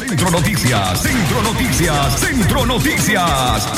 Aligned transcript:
Centro 0.00 0.30
Noticias, 0.30 1.02
Centro 1.02 1.42
Noticias, 1.42 2.20
Centro 2.20 2.66
Noticias. 2.66 3.68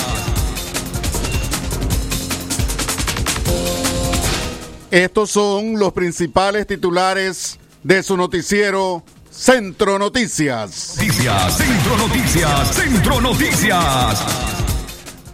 Estos 4.93 5.31
son 5.31 5.81
los 5.81 5.93
principales 5.93 6.69
titulares 6.69 7.59
de 7.83 8.05
su 8.05 8.17
noticiero 8.17 9.03
Centro 9.33 9.99
Noticias. 9.99 10.95
Noticias, 10.97 11.57
Centro 11.57 11.97
Noticias, 11.97 12.69
Centro 12.73 13.21
Noticias. 13.21 14.25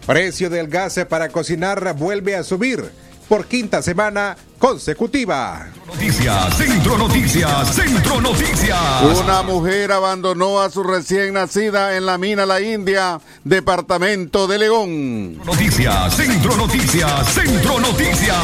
Precio 0.07 0.49
del 0.49 0.69
gas 0.69 0.99
para 1.07 1.29
cocinar 1.29 1.95
vuelve 1.95 2.35
a 2.35 2.43
subir 2.43 2.89
por 3.27 3.45
quinta 3.45 3.83
semana 3.83 4.37
consecutiva. 4.59 5.67
Noticias, 5.87 6.57
Centro 6.57 6.97
Noticias, 6.97 7.75
Centro 7.75 8.21
Noticias. 8.21 8.77
Una 9.23 9.41
mujer 9.41 9.91
abandonó 9.91 10.61
a 10.61 10.69
su 10.69 10.83
recién 10.83 11.33
nacida 11.33 11.97
en 11.97 12.05
la 12.05 12.17
mina 12.17 12.45
La 12.45 12.61
India, 12.61 13.19
departamento 13.43 14.47
de 14.47 14.59
León. 14.59 15.37
Noticias, 15.43 16.15
Centro 16.15 16.55
Noticias, 16.57 17.33
Centro 17.33 17.79
Noticias. 17.79 18.37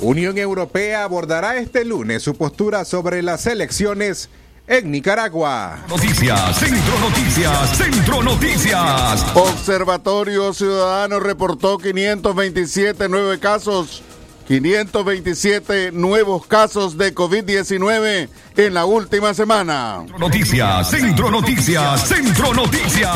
Unión 0.00 0.36
Europea 0.36 1.04
abordará 1.04 1.56
este 1.56 1.84
lunes 1.84 2.22
su 2.22 2.36
postura 2.36 2.84
sobre 2.84 3.22
las 3.22 3.46
elecciones 3.46 4.28
en 4.66 4.90
Nicaragua. 4.90 5.78
Noticias, 5.88 6.58
Centro 6.58 6.98
Noticias, 6.98 7.76
Centro 7.76 8.22
Noticias. 8.22 9.26
Observatorio 9.34 10.52
Ciudadano 10.52 11.20
reportó 11.20 11.78
527 11.78 13.08
nueve 13.08 13.38
casos. 13.38 14.02
527 14.46 15.92
nuevos 15.92 16.46
casos 16.46 16.98
de 16.98 17.14
COVID-19 17.14 18.28
en 18.56 18.74
la 18.74 18.84
última 18.84 19.34
semana. 19.34 20.04
Noticias, 20.18 20.90
Centro 20.90 21.30
Noticias, 21.30 22.08
Centro 22.08 22.52
Noticias. 22.52 23.10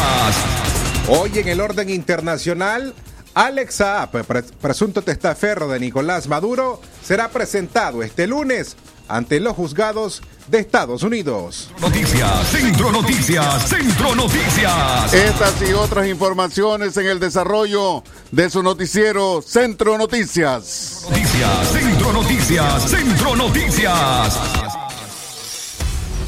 Hoy 1.08 1.30
en 1.34 1.48
el 1.48 1.60
orden 1.60 1.90
internacional, 1.90 2.94
Alex 3.36 3.74
Saab, 3.74 4.24
presunto 4.62 5.02
testaferro 5.02 5.68
de 5.68 5.78
Nicolás 5.78 6.26
Maduro, 6.26 6.80
será 7.02 7.28
presentado 7.28 8.02
este 8.02 8.26
lunes 8.26 8.78
ante 9.08 9.40
los 9.40 9.54
juzgados 9.54 10.22
de 10.46 10.58
Estados 10.58 11.02
Unidos. 11.02 11.70
Noticias, 11.78 12.48
Centro 12.48 12.90
Noticias, 12.90 13.68
Centro 13.68 14.14
Noticias. 14.14 15.12
Estas 15.12 15.68
y 15.68 15.74
otras 15.74 16.06
informaciones 16.06 16.96
en 16.96 17.08
el 17.08 17.20
desarrollo 17.20 18.02
de 18.30 18.48
su 18.48 18.62
noticiero 18.62 19.42
Centro 19.42 19.98
Noticias. 19.98 21.04
Noticias, 21.10 21.72
Centro 21.72 22.12
Noticias, 22.14 22.90
Centro 22.90 23.36
Noticias. 23.36 24.75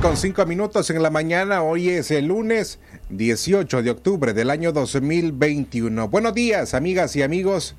Con 0.00 0.16
cinco 0.16 0.46
minutos 0.46 0.88
en 0.90 1.02
la 1.02 1.10
mañana, 1.10 1.62
hoy 1.62 1.90
es 1.90 2.12
el 2.12 2.26
lunes 2.26 2.78
18 3.10 3.82
de 3.82 3.90
octubre 3.90 4.32
del 4.32 4.48
año 4.48 4.72
2021. 4.72 6.08
Buenos 6.08 6.34
días, 6.34 6.72
amigas 6.72 7.14
y 7.16 7.22
amigos 7.22 7.74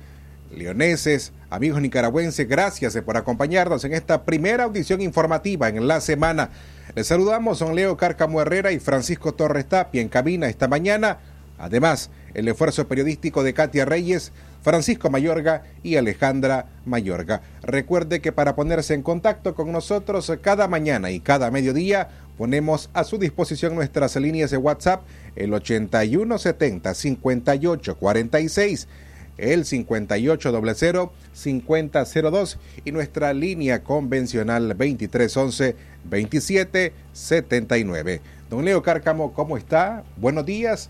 leoneses, 0.54 1.32
amigos 1.50 1.80
nicaragüenses, 1.80 2.46
gracias 2.46 2.96
por 2.98 3.16
acompañarnos 3.16 3.84
en 3.84 3.94
esta 3.94 4.24
primera 4.24 4.64
audición 4.64 5.00
informativa 5.00 5.68
en 5.68 5.88
la 5.88 6.00
semana. 6.02 6.50
Les 6.94 7.06
saludamos, 7.06 7.58
son 7.58 7.74
Leo 7.74 7.96
Cárcamo 7.96 8.40
Herrera 8.40 8.70
y 8.70 8.78
Francisco 8.78 9.32
Torres 9.32 9.66
Tapia 9.66 10.02
en 10.02 10.08
cabina 10.08 10.48
esta 10.48 10.68
mañana. 10.68 11.18
Además, 11.58 12.10
el 12.34 12.46
esfuerzo 12.46 12.86
periodístico 12.86 13.42
de 13.42 13.54
Katia 13.54 13.86
Reyes, 13.86 14.30
Francisco 14.64 15.08
Mayorga 15.10 15.62
y 15.82 15.96
Alejandra 15.96 16.68
Mayorga. 16.86 17.42
Recuerde 17.62 18.20
que 18.20 18.32
para 18.32 18.56
ponerse 18.56 18.94
en 18.94 19.02
contacto 19.02 19.54
con 19.54 19.70
nosotros 19.70 20.32
cada 20.40 20.68
mañana 20.68 21.10
y 21.10 21.20
cada 21.20 21.50
mediodía 21.50 22.08
ponemos 22.38 22.88
a 22.94 23.04
su 23.04 23.18
disposición 23.18 23.74
nuestras 23.74 24.16
líneas 24.16 24.50
de 24.50 24.56
WhatsApp 24.56 25.02
el 25.36 25.52
8170 25.52 26.94
5846 26.94 28.88
el 29.36 29.66
5800 29.66 31.10
5002 31.34 32.58
y 32.86 32.92
nuestra 32.92 33.34
línea 33.34 33.82
convencional 33.82 34.68
2311 34.68 35.76
2779. 36.04 38.22
Don 38.48 38.64
Leo 38.64 38.82
Cárcamo, 38.82 39.34
¿cómo 39.34 39.58
está? 39.58 40.04
Buenos 40.16 40.46
días, 40.46 40.88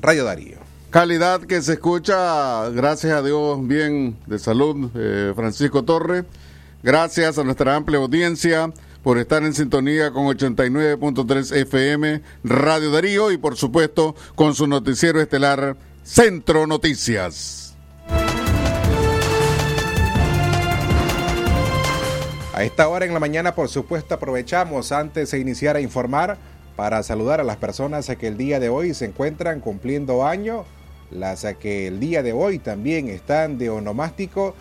Radio 0.00 0.24
Darío. 0.24 0.67
Calidad 0.90 1.42
que 1.42 1.60
se 1.60 1.74
escucha, 1.74 2.70
gracias 2.70 3.12
a 3.12 3.20
Dios, 3.20 3.58
bien 3.68 4.16
de 4.26 4.38
salud, 4.38 4.90
eh, 4.94 5.34
Francisco 5.36 5.84
Torre. 5.84 6.24
Gracias 6.82 7.36
a 7.36 7.44
nuestra 7.44 7.76
amplia 7.76 7.98
audiencia 7.98 8.72
por 9.02 9.18
estar 9.18 9.42
en 9.42 9.52
sintonía 9.52 10.10
con 10.12 10.24
89.3 10.24 11.56
FM 11.56 12.22
Radio 12.42 12.90
Darío 12.90 13.30
y 13.30 13.36
por 13.36 13.58
supuesto 13.58 14.16
con 14.34 14.54
su 14.54 14.66
noticiero 14.66 15.20
estelar 15.20 15.76
Centro 16.04 16.66
Noticias. 16.66 17.76
A 22.54 22.64
esta 22.64 22.88
hora 22.88 23.04
en 23.04 23.12
la 23.12 23.20
mañana, 23.20 23.54
por 23.54 23.68
supuesto, 23.68 24.14
aprovechamos 24.14 24.90
antes 24.92 25.32
de 25.32 25.38
iniciar 25.38 25.76
a 25.76 25.82
informar 25.82 26.38
para 26.76 27.02
saludar 27.02 27.40
a 27.40 27.44
las 27.44 27.58
personas 27.58 28.06
que 28.18 28.26
el 28.26 28.38
día 28.38 28.58
de 28.58 28.70
hoy 28.70 28.94
se 28.94 29.04
encuentran 29.04 29.60
cumpliendo 29.60 30.26
año 30.26 30.64
las 31.10 31.46
que 31.58 31.86
el 31.86 32.00
día 32.00 32.22
de 32.22 32.32
hoy 32.32 32.58
también 32.58 33.08
están 33.08 33.58
de 33.58 33.70
onomástico 33.70 34.54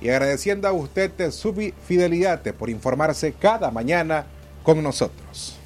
y 0.00 0.08
agradeciendo 0.10 0.68
a 0.68 0.72
usted 0.72 1.30
su 1.30 1.54
fidelidad 1.86 2.42
por 2.54 2.70
informarse 2.70 3.32
cada 3.32 3.70
mañana 3.70 4.26
con 4.62 4.82
nosotros. 4.82 5.56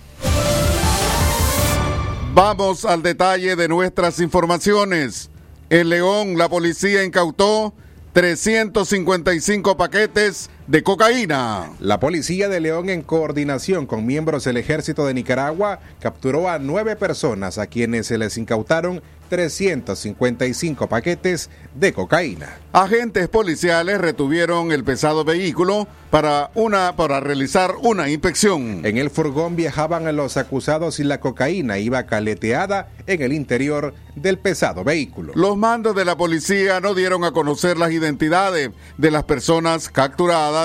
Vamos 2.35 2.85
al 2.85 3.03
detalle 3.03 3.57
de 3.57 3.67
nuestras 3.67 4.21
informaciones. 4.21 5.31
En 5.71 5.89
León, 5.89 6.39
la 6.39 6.49
policía 6.49 7.03
incautó 7.03 7.75
355 8.13 9.77
paquetes 9.77 10.51
de 10.69 10.83
cocaína. 10.83 11.71
La 11.81 11.99
policía 11.99 12.51
de 12.51 12.61
León, 12.61 12.91
en 12.91 13.01
coordinación 13.01 13.87
con 13.87 14.05
miembros 14.05 14.45
del 14.45 14.59
ejército 14.59 15.07
de 15.07 15.15
Nicaragua, 15.15 15.81
capturó 15.99 16.51
a 16.51 16.59
nueve 16.59 16.95
personas 16.95 17.57
a 17.57 17.67
quienes 17.67 18.07
se 18.07 18.19
les 18.19 18.37
incautaron 18.37 19.03
355 19.29 20.87
paquetes 20.89 21.51
de 21.75 21.93
cocaína. 21.93 22.57
Agentes 22.73 23.29
policiales 23.29 24.01
retuvieron 24.01 24.73
el 24.73 24.85
pesado 24.85 25.25
vehículo 25.25 25.87
para, 26.11 26.51
una, 26.55 26.97
para 26.97 27.21
realizar 27.21 27.75
una 27.83 28.09
inspección. 28.09 28.85
En 28.85 28.97
el 28.97 29.11
furgón 29.11 29.57
viajaban 29.57 30.17
los 30.17 30.37
acusados 30.37 30.99
y 31.01 31.05
la 31.05 31.21
cocaína 31.21 31.79
iba 31.79 32.05
caleteada 32.05 32.89
en 33.07 33.23
el 33.23 33.33
interior 33.33 33.95
del 34.15 34.39
pesado 34.39 34.85
vehículo. 34.85 35.33
Los 35.35 35.57
mandos 35.57 35.95
de 35.95 36.05
la 36.05 36.17
policía 36.17 36.81
no 36.81 36.95
dieron 36.95 37.25
a 37.25 37.33
conocer 37.33 37.77
las 37.77 37.93
identidades 37.93 38.71
de 38.97 39.11
las 39.11 39.25
personas 39.25 39.91
capturadas 39.91 40.58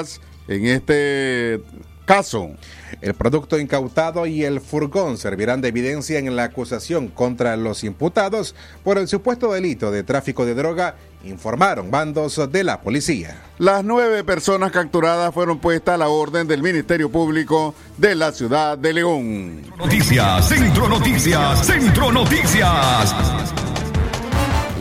en 0.47 0.65
este 0.65 1.61
caso. 2.05 2.51
El 3.01 3.13
producto 3.13 3.59
incautado 3.59 4.25
y 4.25 4.43
el 4.43 4.61
furgón 4.61 5.17
servirán 5.17 5.61
de 5.61 5.69
evidencia 5.69 6.19
en 6.19 6.35
la 6.35 6.43
acusación 6.43 7.07
contra 7.07 7.57
los 7.57 7.83
imputados 7.83 8.55
por 8.83 8.97
el 8.97 9.07
supuesto 9.07 9.51
delito 9.51 9.91
de 9.91 10.03
tráfico 10.03 10.45
de 10.45 10.53
droga, 10.53 10.95
informaron 11.23 11.89
bandos 11.89 12.39
de 12.51 12.63
la 12.63 12.81
policía. 12.81 13.41
Las 13.57 13.83
nueve 13.83 14.23
personas 14.23 14.71
capturadas 14.71 15.33
fueron 15.33 15.59
puestas 15.59 15.95
a 15.95 15.97
la 15.97 16.09
orden 16.09 16.47
del 16.47 16.61
Ministerio 16.61 17.09
Público 17.09 17.73
de 17.97 18.15
la 18.15 18.31
ciudad 18.31 18.77
de 18.77 18.93
León. 18.93 19.61
Noticias, 19.77 20.47
Centro 20.47 20.87
Noticias, 20.87 21.65
Centro 21.65 22.11
Noticias. 22.11 23.15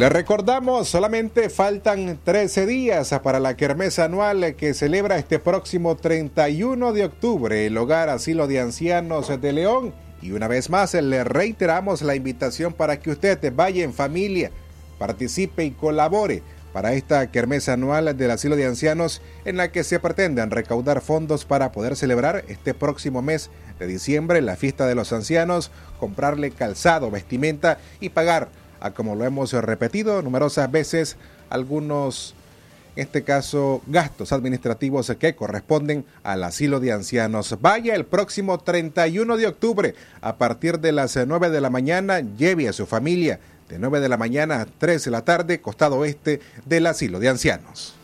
Le 0.03 0.09
recordamos, 0.09 0.89
solamente 0.89 1.49
faltan 1.49 2.19
13 2.25 2.67
días 2.67 3.15
para 3.23 3.39
la 3.39 3.57
kermesa 3.57 4.07
anual 4.07 4.57
que 4.57 4.75
celebra 4.75 5.17
este 5.17 5.39
próximo 5.39 5.95
31 5.95 6.93
de 6.93 7.05
octubre 7.05 7.67
el 7.67 7.79
Hogar 7.79 8.09
Asilo 8.09 8.49
de 8.49 8.59
Ancianos 8.59 9.29
de 9.41 9.53
León. 9.53 9.95
Y 10.21 10.33
una 10.33 10.49
vez 10.49 10.71
más 10.71 10.95
le 10.95 11.23
reiteramos 11.23 12.03
la 12.03 12.17
invitación 12.17 12.73
para 12.73 12.99
que 12.99 13.13
usted 13.13 13.53
vaya 13.55 13.85
en 13.85 13.95
familia, 13.95 14.51
participe 14.99 15.65
y 15.65 15.71
colabore 15.71 16.43
para 16.73 16.95
esta 16.95 17.31
kermesa 17.31 17.75
anual 17.75 18.17
del 18.17 18.31
asilo 18.33 18.57
de 18.57 18.67
ancianos 18.67 19.23
en 19.45 19.57
la 19.57 19.71
que 19.71 19.85
se 19.85 20.01
pretenden 20.01 20.51
recaudar 20.51 21.01
fondos 21.01 21.45
para 21.45 21.71
poder 21.71 21.95
celebrar 21.95 22.45
este 22.49 22.75
próximo 22.75 23.23
mes 23.23 23.51
de 23.79 23.87
diciembre 23.87 24.41
la 24.41 24.57
fiesta 24.57 24.89
de 24.89 24.97
los 24.97 25.13
ancianos, 25.13 25.71
comprarle 26.01 26.51
calzado, 26.51 27.09
vestimenta 27.09 27.79
y 28.01 28.09
pagar, 28.09 28.49
como 28.91 29.15
lo 29.15 29.25
hemos 29.25 29.53
repetido 29.53 30.21
numerosas 30.23 30.71
veces, 30.71 31.17
algunos 31.49 32.35
en 32.95 33.05
este 33.05 33.23
caso, 33.23 33.81
gastos 33.87 34.33
administrativos 34.33 35.11
que 35.19 35.35
corresponden 35.35 36.05
al 36.23 36.45
asilo 36.45 36.79
de 36.79 36.93
ancianos. 36.93 37.57
Vaya 37.63 37.95
el 37.95 38.05
próximo 38.05 38.59
31 38.59 39.39
de 39.39 39.47
octubre 39.47 39.95
a 40.21 40.37
partir 40.37 40.79
de 40.79 40.93
las 40.93 41.17
9 41.17 41.49
de 41.49 41.61
la 41.63 41.71
mañana, 41.71 42.21
lleve 42.21 42.69
a 42.69 42.75
su 42.75 42.85
familia 42.85 43.41
de 43.71 43.79
9 43.79 44.01
de 44.01 44.09
la 44.11 44.19
mañana 44.19 44.61
a 44.61 44.67
3 44.67 45.05
de 45.05 45.11
la 45.11 45.25
tarde, 45.25 45.63
costado 45.63 45.97
oeste 45.97 46.41
del 46.67 46.87
asilo 46.87 47.19
de 47.19 47.31
ancianos. 47.31 47.95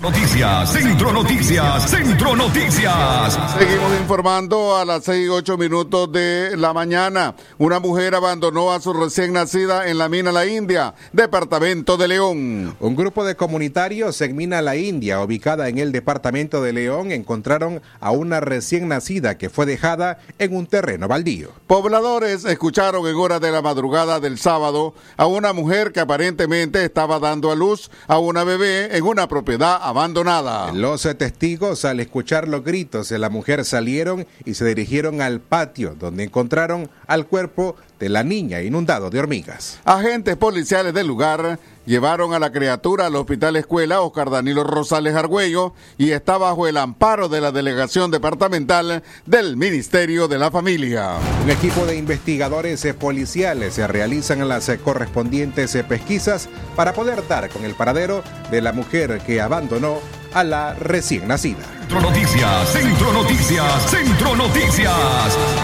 Noticias, 0.00 0.72
Centro 0.72 1.10
Noticias, 1.10 1.90
Centro 1.90 2.36
Noticias. 2.36 3.38
Seguimos 3.58 3.98
informando 3.98 4.76
a 4.76 4.84
las 4.84 5.04
6 5.04 5.26
y 5.26 5.28
8 5.30 5.56
minutos 5.56 6.12
de 6.12 6.54
la 6.54 6.74
mañana. 6.74 7.34
Una 7.56 7.80
mujer 7.80 8.14
abandonó 8.14 8.72
a 8.72 8.80
su 8.80 8.92
recién 8.92 9.32
nacida 9.32 9.88
en 9.88 9.96
la 9.96 10.10
mina 10.10 10.32
La 10.32 10.44
India, 10.44 10.94
departamento 11.12 11.96
de 11.96 12.08
León. 12.08 12.76
Un 12.78 12.94
grupo 12.94 13.24
de 13.24 13.36
comunitarios 13.36 14.20
en 14.20 14.36
Mina 14.36 14.60
La 14.60 14.76
India, 14.76 15.22
ubicada 15.22 15.68
en 15.68 15.78
el 15.78 15.92
departamento 15.92 16.60
de 16.62 16.74
León, 16.74 17.10
encontraron 17.10 17.80
a 17.98 18.10
una 18.10 18.40
recién 18.40 18.88
nacida 18.88 19.38
que 19.38 19.48
fue 19.48 19.64
dejada 19.64 20.18
en 20.38 20.54
un 20.54 20.66
terreno 20.66 21.08
baldío. 21.08 21.52
Pobladores 21.66 22.44
escucharon 22.44 23.06
en 23.06 23.16
horas 23.16 23.40
de 23.40 23.50
la 23.50 23.62
madrugada 23.62 24.20
del 24.20 24.38
sábado 24.38 24.92
a 25.16 25.24
una 25.24 25.54
mujer 25.54 25.92
que 25.92 26.00
aparentemente 26.00 26.84
estaba 26.84 27.18
dando 27.18 27.50
a 27.50 27.56
luz 27.56 27.90
a 28.08 28.18
una 28.18 28.44
bebé 28.44 28.94
en 28.94 29.02
una 29.02 29.26
propiedad 29.26 29.85
abandonada. 29.88 30.72
Los 30.72 31.02
testigos 31.16 31.84
al 31.84 32.00
escuchar 32.00 32.48
los 32.48 32.64
gritos 32.64 33.08
de 33.08 33.18
la 33.18 33.30
mujer 33.30 33.64
salieron 33.64 34.26
y 34.44 34.54
se 34.54 34.64
dirigieron 34.64 35.20
al 35.20 35.40
patio 35.40 35.94
donde 35.98 36.24
encontraron 36.24 36.90
al 37.06 37.26
cuerpo 37.26 37.76
de 37.98 38.08
la 38.08 38.24
niña 38.24 38.62
inundado 38.62 39.10
de 39.10 39.18
hormigas. 39.18 39.78
Agentes 39.84 40.36
policiales 40.36 40.92
del 40.92 41.06
lugar 41.06 41.58
llevaron 41.86 42.34
a 42.34 42.38
la 42.38 42.52
criatura 42.52 43.06
al 43.06 43.16
Hospital 43.16 43.56
Escuela 43.56 44.02
Oscar 44.02 44.30
Danilo 44.30 44.64
Rosales 44.64 45.14
Argüello 45.14 45.72
y 45.96 46.10
está 46.10 46.36
bajo 46.36 46.66
el 46.66 46.76
amparo 46.76 47.28
de 47.28 47.40
la 47.40 47.52
Delegación 47.52 48.10
Departamental 48.10 49.02
del 49.24 49.56
Ministerio 49.56 50.28
de 50.28 50.38
la 50.38 50.50
Familia. 50.50 51.16
Un 51.42 51.50
equipo 51.50 51.86
de 51.86 51.96
investigadores 51.96 52.86
policiales 52.98 53.74
se 53.74 53.86
realizan 53.86 54.46
las 54.48 54.70
correspondientes 54.84 55.76
pesquisas 55.88 56.48
para 56.74 56.92
poder 56.92 57.26
dar 57.26 57.48
con 57.48 57.64
el 57.64 57.74
paradero 57.74 58.22
de 58.50 58.60
la 58.60 58.72
mujer 58.72 59.20
que 59.24 59.40
abandonó 59.40 59.98
a 60.34 60.44
la 60.44 60.74
recién 60.74 61.28
nacida. 61.28 61.64
Centro 61.80 62.00
Noticias, 62.00 62.68
Centro 62.70 63.12
Noticias, 63.12 63.90
Centro 63.90 64.36
Noticias. 64.36 65.55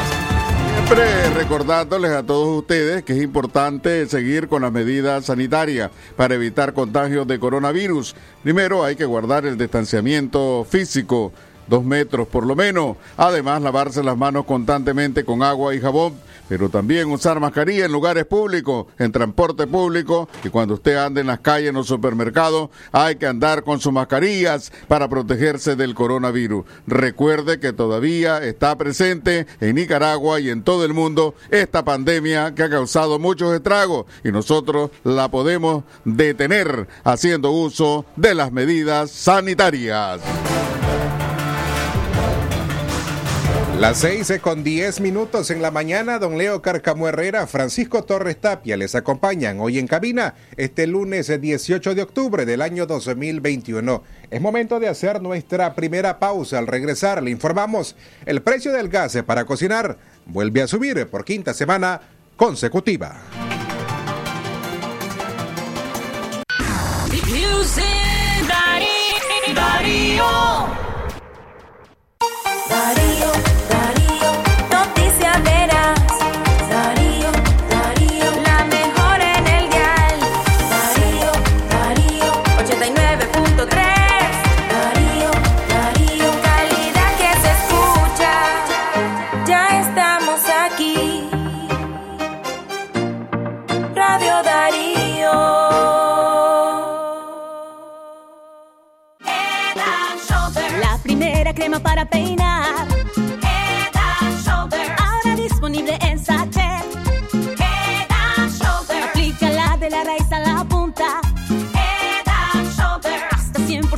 Siempre 0.94 1.30
recordándoles 1.30 2.10
a 2.10 2.22
todos 2.22 2.58
ustedes 2.58 3.02
que 3.02 3.14
es 3.14 3.22
importante 3.22 4.06
seguir 4.08 4.46
con 4.46 4.60
las 4.60 4.72
medidas 4.72 5.24
sanitarias 5.24 5.90
para 6.16 6.34
evitar 6.34 6.74
contagios 6.74 7.26
de 7.26 7.38
coronavirus. 7.38 8.14
Primero 8.42 8.84
hay 8.84 8.94
que 8.94 9.06
guardar 9.06 9.46
el 9.46 9.56
distanciamiento 9.56 10.66
físico, 10.68 11.32
dos 11.66 11.82
metros 11.82 12.28
por 12.28 12.44
lo 12.44 12.54
menos. 12.54 12.98
Además, 13.16 13.62
lavarse 13.62 14.02
las 14.02 14.18
manos 14.18 14.44
constantemente 14.44 15.24
con 15.24 15.42
agua 15.42 15.74
y 15.74 15.80
jabón 15.80 16.12
pero 16.52 16.68
también 16.68 17.10
usar 17.10 17.40
mascarilla 17.40 17.86
en 17.86 17.92
lugares 17.92 18.26
públicos, 18.26 18.84
en 18.98 19.10
transporte 19.10 19.66
público 19.66 20.28
y 20.44 20.50
cuando 20.50 20.74
usted 20.74 20.96
ande 20.96 21.22
en 21.22 21.28
las 21.28 21.40
calles, 21.40 21.70
en 21.70 21.76
los 21.76 21.86
supermercados, 21.86 22.68
hay 22.92 23.16
que 23.16 23.26
andar 23.26 23.64
con 23.64 23.80
sus 23.80 23.90
mascarillas 23.90 24.70
para 24.86 25.08
protegerse 25.08 25.76
del 25.76 25.94
coronavirus. 25.94 26.66
Recuerde 26.86 27.58
que 27.58 27.72
todavía 27.72 28.44
está 28.44 28.76
presente 28.76 29.46
en 29.62 29.76
Nicaragua 29.76 30.40
y 30.40 30.50
en 30.50 30.62
todo 30.62 30.84
el 30.84 30.92
mundo 30.92 31.34
esta 31.48 31.86
pandemia 31.86 32.54
que 32.54 32.64
ha 32.64 32.68
causado 32.68 33.18
muchos 33.18 33.54
estragos 33.54 34.04
y 34.22 34.30
nosotros 34.30 34.90
la 35.04 35.30
podemos 35.30 35.84
detener 36.04 36.86
haciendo 37.02 37.50
uso 37.50 38.04
de 38.16 38.34
las 38.34 38.52
medidas 38.52 39.10
sanitarias. 39.10 40.20
Las 43.82 43.98
seis 43.98 44.32
con 44.40 44.62
diez 44.62 45.00
minutos 45.00 45.50
en 45.50 45.60
la 45.60 45.72
mañana, 45.72 46.20
don 46.20 46.38
Leo 46.38 46.62
Carcamo 46.62 47.08
Herrera, 47.08 47.48
Francisco 47.48 48.04
Torres 48.04 48.40
Tapia 48.40 48.76
les 48.76 48.94
acompañan 48.94 49.58
hoy 49.58 49.80
en 49.80 49.88
cabina 49.88 50.36
este 50.56 50.86
lunes 50.86 51.26
18 51.40 51.96
de 51.96 52.02
octubre 52.02 52.46
del 52.46 52.62
año 52.62 52.86
2021. 52.86 54.04
Es 54.30 54.40
momento 54.40 54.78
de 54.78 54.86
hacer 54.86 55.20
nuestra 55.20 55.74
primera 55.74 56.20
pausa. 56.20 56.58
Al 56.58 56.68
regresar 56.68 57.24
le 57.24 57.32
informamos 57.32 57.96
el 58.24 58.40
precio 58.40 58.72
del 58.72 58.88
gas 58.88 59.18
para 59.26 59.46
cocinar 59.46 59.98
vuelve 60.26 60.62
a 60.62 60.68
subir 60.68 61.04
por 61.08 61.24
quinta 61.24 61.52
semana 61.52 62.02
consecutiva. 62.36 63.20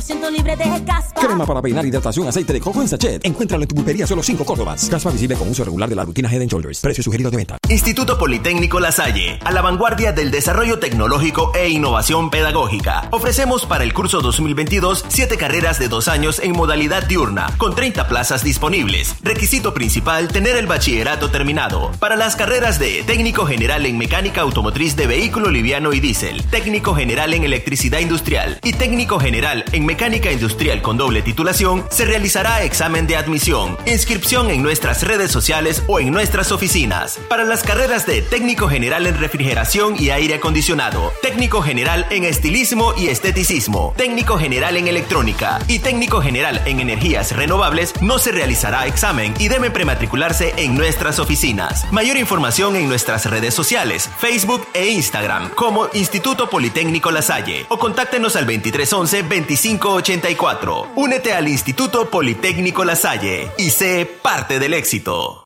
100% 0.07 0.31
libre 0.31 0.55
de 0.55 0.83
caspa. 0.85 1.21
Crema 1.21 1.45
para 1.45 1.61
peinar, 1.61 1.85
hidratación, 1.85 2.27
aceite 2.27 2.53
de 2.53 2.59
coco 2.59 2.81
en 2.81 2.87
sachet. 2.87 3.25
Encuéntralo 3.25 3.63
en 3.63 3.67
tu 3.67 3.75
pulpería 3.75 4.05
solo 4.05 4.21
5 4.21 4.45
Córdobas. 4.45 4.89
Caspa 4.89 5.09
visible 5.09 5.35
con 5.35 5.49
uso 5.49 5.63
regular 5.63 5.89
de 5.89 5.95
la 5.95 6.03
rutina 6.03 6.31
Head 6.31 6.41
and 6.41 6.51
Shoulders. 6.51 6.81
Precio 6.81 7.03
sugerido 7.03 7.31
de 7.31 7.37
venta. 7.37 7.57
Instituto 7.67 8.19
Politécnico 8.19 8.79
La 8.79 8.91
Salle. 8.91 9.39
A 9.43 9.51
la 9.51 9.63
vanguardia 9.63 10.11
del 10.11 10.29
desarrollo 10.29 10.77
tecnológico 10.77 11.51
e 11.55 11.67
innovación 11.69 12.29
pedagógica. 12.29 13.07
Ofrecemos 13.09 13.65
para 13.65 13.83
el 13.83 13.91
curso 13.91 14.21
2022 14.21 15.05
7 15.07 15.35
carreras 15.37 15.79
de 15.79 15.87
2 15.87 16.07
años 16.07 16.39
en 16.39 16.51
modalidad 16.51 17.05
diurna, 17.05 17.47
con 17.57 17.73
30 17.73 18.07
plazas 18.07 18.43
disponibles. 18.43 19.15
Requisito 19.23 19.73
principal, 19.73 20.27
tener 20.27 20.57
el 20.57 20.67
bachillerato 20.67 21.31
terminado. 21.31 21.91
Para 21.99 22.15
las 22.15 22.35
carreras 22.35 22.77
de 22.77 23.01
técnico 23.01 23.47
general 23.47 23.87
en 23.87 23.97
mecánica 23.97 24.41
automotriz 24.41 24.95
de 24.95 25.07
vehículo 25.07 25.49
liviano 25.49 25.91
y 25.93 25.99
diésel, 25.99 26.45
técnico 26.45 26.93
general 26.93 27.33
en 27.33 27.45
electricidad 27.45 27.99
industrial 27.99 28.59
y 28.63 28.73
técnico 28.73 29.19
general 29.19 29.65
en 29.71 29.87
mecánica 29.87 30.31
industrial 30.31 30.83
con 30.83 30.97
doble 30.97 31.23
titulación, 31.23 31.83
se 31.89 32.05
realizará 32.05 32.61
examen 32.61 33.07
de 33.07 33.15
admisión. 33.17 33.75
Inscripción 33.87 34.51
en 34.51 34.61
nuestras 34.61 35.01
redes 35.01 35.31
sociales 35.31 35.81
o 35.87 35.99
en 35.99 36.11
nuestras 36.11 36.51
oficinas. 36.51 37.17
Para 37.27 37.43
las 37.43 37.54
carreras 37.63 38.05
de 38.05 38.21
técnico 38.21 38.67
general 38.67 39.07
en 39.07 39.17
refrigeración 39.17 39.95
y 39.99 40.09
aire 40.09 40.35
acondicionado, 40.35 41.13
técnico 41.21 41.61
general 41.61 42.05
en 42.09 42.23
estilismo 42.23 42.93
y 42.97 43.07
esteticismo, 43.07 43.93
técnico 43.97 44.37
general 44.37 44.77
en 44.77 44.87
electrónica 44.87 45.59
y 45.67 45.79
técnico 45.79 46.21
general 46.21 46.61
en 46.65 46.79
energías 46.79 47.35
renovables, 47.35 47.93
no 48.01 48.19
se 48.19 48.31
realizará 48.31 48.87
examen 48.87 49.33
y 49.39 49.47
debe 49.47 49.71
prematricularse 49.71 50.53
en 50.57 50.75
nuestras 50.75 51.19
oficinas. 51.19 51.91
Mayor 51.91 52.17
información 52.17 52.75
en 52.75 52.87
nuestras 52.87 53.25
redes 53.25 53.53
sociales, 53.53 54.09
Facebook 54.17 54.67
e 54.73 54.89
Instagram 54.89 55.49
como 55.49 55.87
Instituto 55.93 56.49
Politécnico 56.49 57.11
La 57.11 57.21
Salle 57.21 57.65
o 57.69 57.79
contáctenos 57.79 58.35
al 58.35 58.47
2311-2584. 58.47 60.87
Únete 60.95 61.33
al 61.33 61.47
Instituto 61.47 62.09
Politécnico 62.09 62.83
La 62.85 62.95
Salle 62.95 63.51
y 63.57 63.69
sé 63.69 64.09
parte 64.21 64.59
del 64.59 64.73
éxito. 64.73 65.45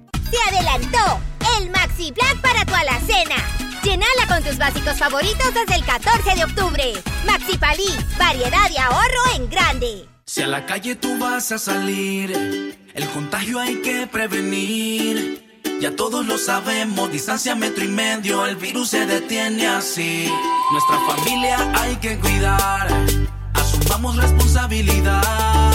Se 0.31 0.37
adelantó 0.55 1.19
el 1.57 1.69
Maxi 1.71 2.11
Black 2.11 2.39
para 2.41 2.63
tu 2.63 2.73
alacena. 2.73 3.35
Llenala 3.83 4.27
con 4.27 4.41
tus 4.43 4.57
básicos 4.57 4.97
favoritos 4.97 5.53
desde 5.53 5.75
el 5.75 5.85
14 5.85 6.35
de 6.35 6.43
octubre. 6.45 6.93
Maxi 7.25 7.57
Palí, 7.57 7.89
variedad 8.17 8.69
y 8.73 8.77
ahorro 8.77 9.35
en 9.35 9.49
grande. 9.49 10.07
Si 10.25 10.41
a 10.41 10.47
la 10.47 10.65
calle 10.65 10.95
tú 10.95 11.17
vas 11.19 11.51
a 11.51 11.57
salir, 11.57 12.79
el 12.93 13.09
contagio 13.09 13.59
hay 13.59 13.81
que 13.81 14.07
prevenir. 14.07 15.59
Ya 15.81 15.95
todos 15.95 16.25
lo 16.25 16.37
sabemos, 16.37 17.11
distancia 17.11 17.53
metro 17.55 17.83
y 17.83 17.89
medio, 17.89 18.45
el 18.45 18.55
virus 18.55 18.91
se 18.91 19.05
detiene 19.05 19.67
así. 19.67 20.31
Nuestra 20.71 20.99
familia 21.07 21.71
hay 21.73 21.95
que 21.97 22.17
cuidar, 22.19 22.87
asumamos 23.53 24.15
responsabilidad. 24.15 25.73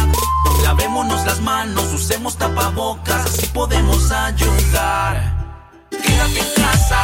Lavémonos 0.63 1.25
las 1.25 1.41
manos, 1.41 1.93
usemos 1.95 2.37
tapabocas, 2.37 3.27
así 3.27 3.47
podemos 3.47 4.11
ayudar. 4.11 5.47
Quédate 5.91 6.41
en 6.41 6.55
casa, 6.63 7.03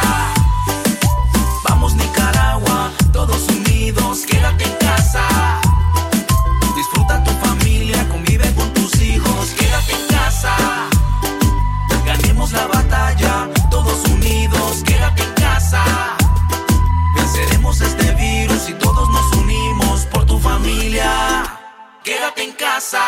vamos 1.67 1.95
Nicaragua, 1.95 2.91
todos 3.11 3.47
unidos, 3.49 4.21
quédate 4.27 4.65
en 4.65 4.75
casa. 4.77 5.25
Disfruta 6.75 7.23
tu 7.23 7.31
familia, 7.45 8.07
convive 8.09 8.53
con 8.55 8.73
tus 8.73 8.99
hijos, 9.01 9.49
quédate 9.57 9.93
en 9.93 10.07
casa. 10.07 10.55
Ganemos 12.05 12.51
la 12.51 12.67
batalla, 12.67 13.49
todos 13.69 14.03
unidos, 14.09 14.83
Quédate 22.03 22.43
en 22.43 22.51
casa. 22.51 22.99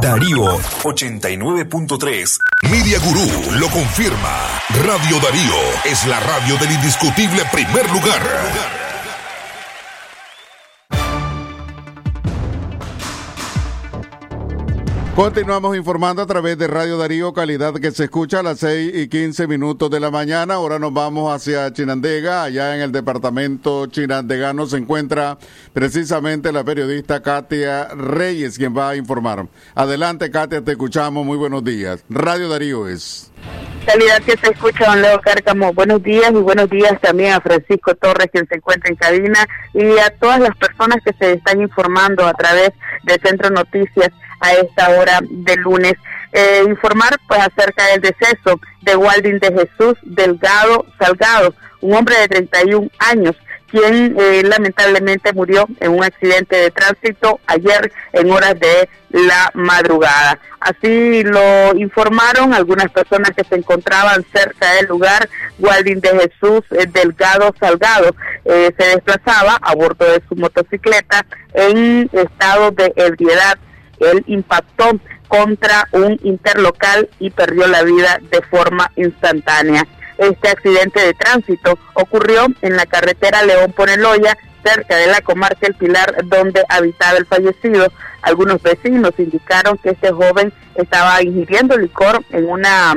Darío 0.00 0.58
89.3. 0.82 2.38
Media 2.68 2.98
Gurú 2.98 3.52
lo 3.60 3.68
confirma. 3.68 4.60
Radio 4.84 5.20
Darío 5.20 5.54
es 5.84 6.04
la 6.06 6.18
radio 6.18 6.56
del 6.56 6.72
indiscutible 6.72 7.44
primer 7.52 7.88
lugar. 7.90 8.81
Continuamos 15.14 15.76
informando 15.76 16.22
a 16.22 16.26
través 16.26 16.56
de 16.56 16.66
Radio 16.66 16.96
Darío, 16.96 17.34
calidad 17.34 17.74
que 17.74 17.90
se 17.90 18.04
escucha 18.04 18.40
a 18.40 18.42
las 18.42 18.60
6 18.60 18.92
y 18.94 19.08
15 19.08 19.46
minutos 19.46 19.90
de 19.90 20.00
la 20.00 20.10
mañana. 20.10 20.54
Ahora 20.54 20.78
nos 20.78 20.94
vamos 20.94 21.30
hacia 21.30 21.70
Chinandega. 21.70 22.44
Allá 22.44 22.74
en 22.74 22.80
el 22.80 22.92
departamento 22.92 23.86
chinandegano 23.88 24.64
se 24.66 24.78
encuentra 24.78 25.36
precisamente 25.74 26.50
la 26.50 26.64
periodista 26.64 27.20
Katia 27.20 27.88
Reyes, 27.88 28.56
quien 28.56 28.74
va 28.74 28.88
a 28.88 28.96
informar. 28.96 29.48
Adelante, 29.74 30.30
Katia, 30.30 30.62
te 30.64 30.72
escuchamos. 30.72 31.26
Muy 31.26 31.36
buenos 31.36 31.62
días. 31.62 32.02
Radio 32.08 32.48
Darío 32.48 32.88
es. 32.88 33.30
Calidad 33.84 34.22
que 34.22 34.38
se 34.38 34.50
escucha, 34.50 34.86
don 34.86 35.02
Leo 35.02 35.20
Cárcamo. 35.20 35.74
Buenos 35.74 36.02
días 36.02 36.30
y 36.30 36.36
buenos 36.36 36.70
días 36.70 36.98
también 37.02 37.32
a 37.32 37.40
Francisco 37.40 37.94
Torres, 37.96 38.28
quien 38.32 38.48
se 38.48 38.54
encuentra 38.54 38.88
en 38.88 38.96
cabina, 38.96 39.46
y 39.74 39.98
a 39.98 40.08
todas 40.18 40.40
las 40.40 40.56
personas 40.56 40.98
que 41.04 41.12
se 41.18 41.32
están 41.32 41.60
informando 41.60 42.24
a 42.24 42.32
través 42.32 42.70
de 43.02 43.18
Centro 43.22 43.50
Noticias 43.50 44.10
a 44.42 44.52
esta 44.54 44.90
hora 44.90 45.20
de 45.30 45.56
lunes. 45.56 45.94
Eh, 46.32 46.64
informar 46.66 47.18
pues 47.28 47.40
acerca 47.40 47.86
del 47.86 48.00
deceso 48.00 48.60
de 48.82 48.96
Waldin 48.96 49.38
de 49.38 49.52
Jesús 49.52 49.98
Delgado 50.02 50.86
Salgado, 50.98 51.54
un 51.80 51.94
hombre 51.94 52.16
de 52.18 52.28
31 52.28 52.90
años, 52.98 53.36
quien 53.70 54.16
eh, 54.18 54.42
lamentablemente 54.42 55.32
murió 55.32 55.66
en 55.80 55.92
un 55.92 56.02
accidente 56.02 56.56
de 56.56 56.70
tránsito 56.70 57.38
ayer 57.46 57.92
en 58.12 58.30
horas 58.30 58.58
de 58.58 58.88
la 59.10 59.50
madrugada. 59.54 60.38
Así 60.60 61.22
lo 61.22 61.76
informaron 61.76 62.54
algunas 62.54 62.90
personas 62.90 63.30
que 63.36 63.44
se 63.44 63.56
encontraban 63.56 64.24
cerca 64.32 64.72
del 64.74 64.86
lugar. 64.86 65.28
Waldin 65.58 66.00
de 66.00 66.10
Jesús 66.10 66.62
eh, 66.72 66.86
Delgado 66.86 67.54
Salgado 67.60 68.14
se 68.44 68.84
desplazaba 68.84 69.58
a 69.62 69.74
bordo 69.74 70.04
de 70.04 70.20
su 70.28 70.34
motocicleta 70.34 71.24
en 71.54 72.10
estado 72.12 72.72
de 72.72 72.92
ebriedad 72.96 73.56
él 74.06 74.24
impactó 74.26 74.90
contra 75.28 75.88
un 75.92 76.18
interlocal 76.22 77.08
y 77.18 77.30
perdió 77.30 77.66
la 77.66 77.82
vida 77.82 78.20
de 78.30 78.42
forma 78.42 78.90
instantánea. 78.96 79.86
Este 80.18 80.50
accidente 80.50 81.00
de 81.00 81.14
tránsito 81.14 81.78
ocurrió 81.94 82.46
en 82.60 82.76
la 82.76 82.86
carretera 82.86 83.42
León 83.42 83.72
Poneloya, 83.72 84.36
cerca 84.62 84.96
de 84.96 85.06
la 85.08 85.20
comarca 85.22 85.66
El 85.66 85.74
Pilar, 85.74 86.14
donde 86.24 86.62
habitaba 86.68 87.18
el 87.18 87.26
fallecido. 87.26 87.90
Algunos 88.20 88.62
vecinos 88.62 89.12
indicaron 89.18 89.78
que 89.78 89.90
este 89.90 90.12
joven 90.12 90.52
estaba 90.76 91.20
ingiriendo 91.22 91.76
licor 91.76 92.22
en 92.30 92.48
una 92.48 92.94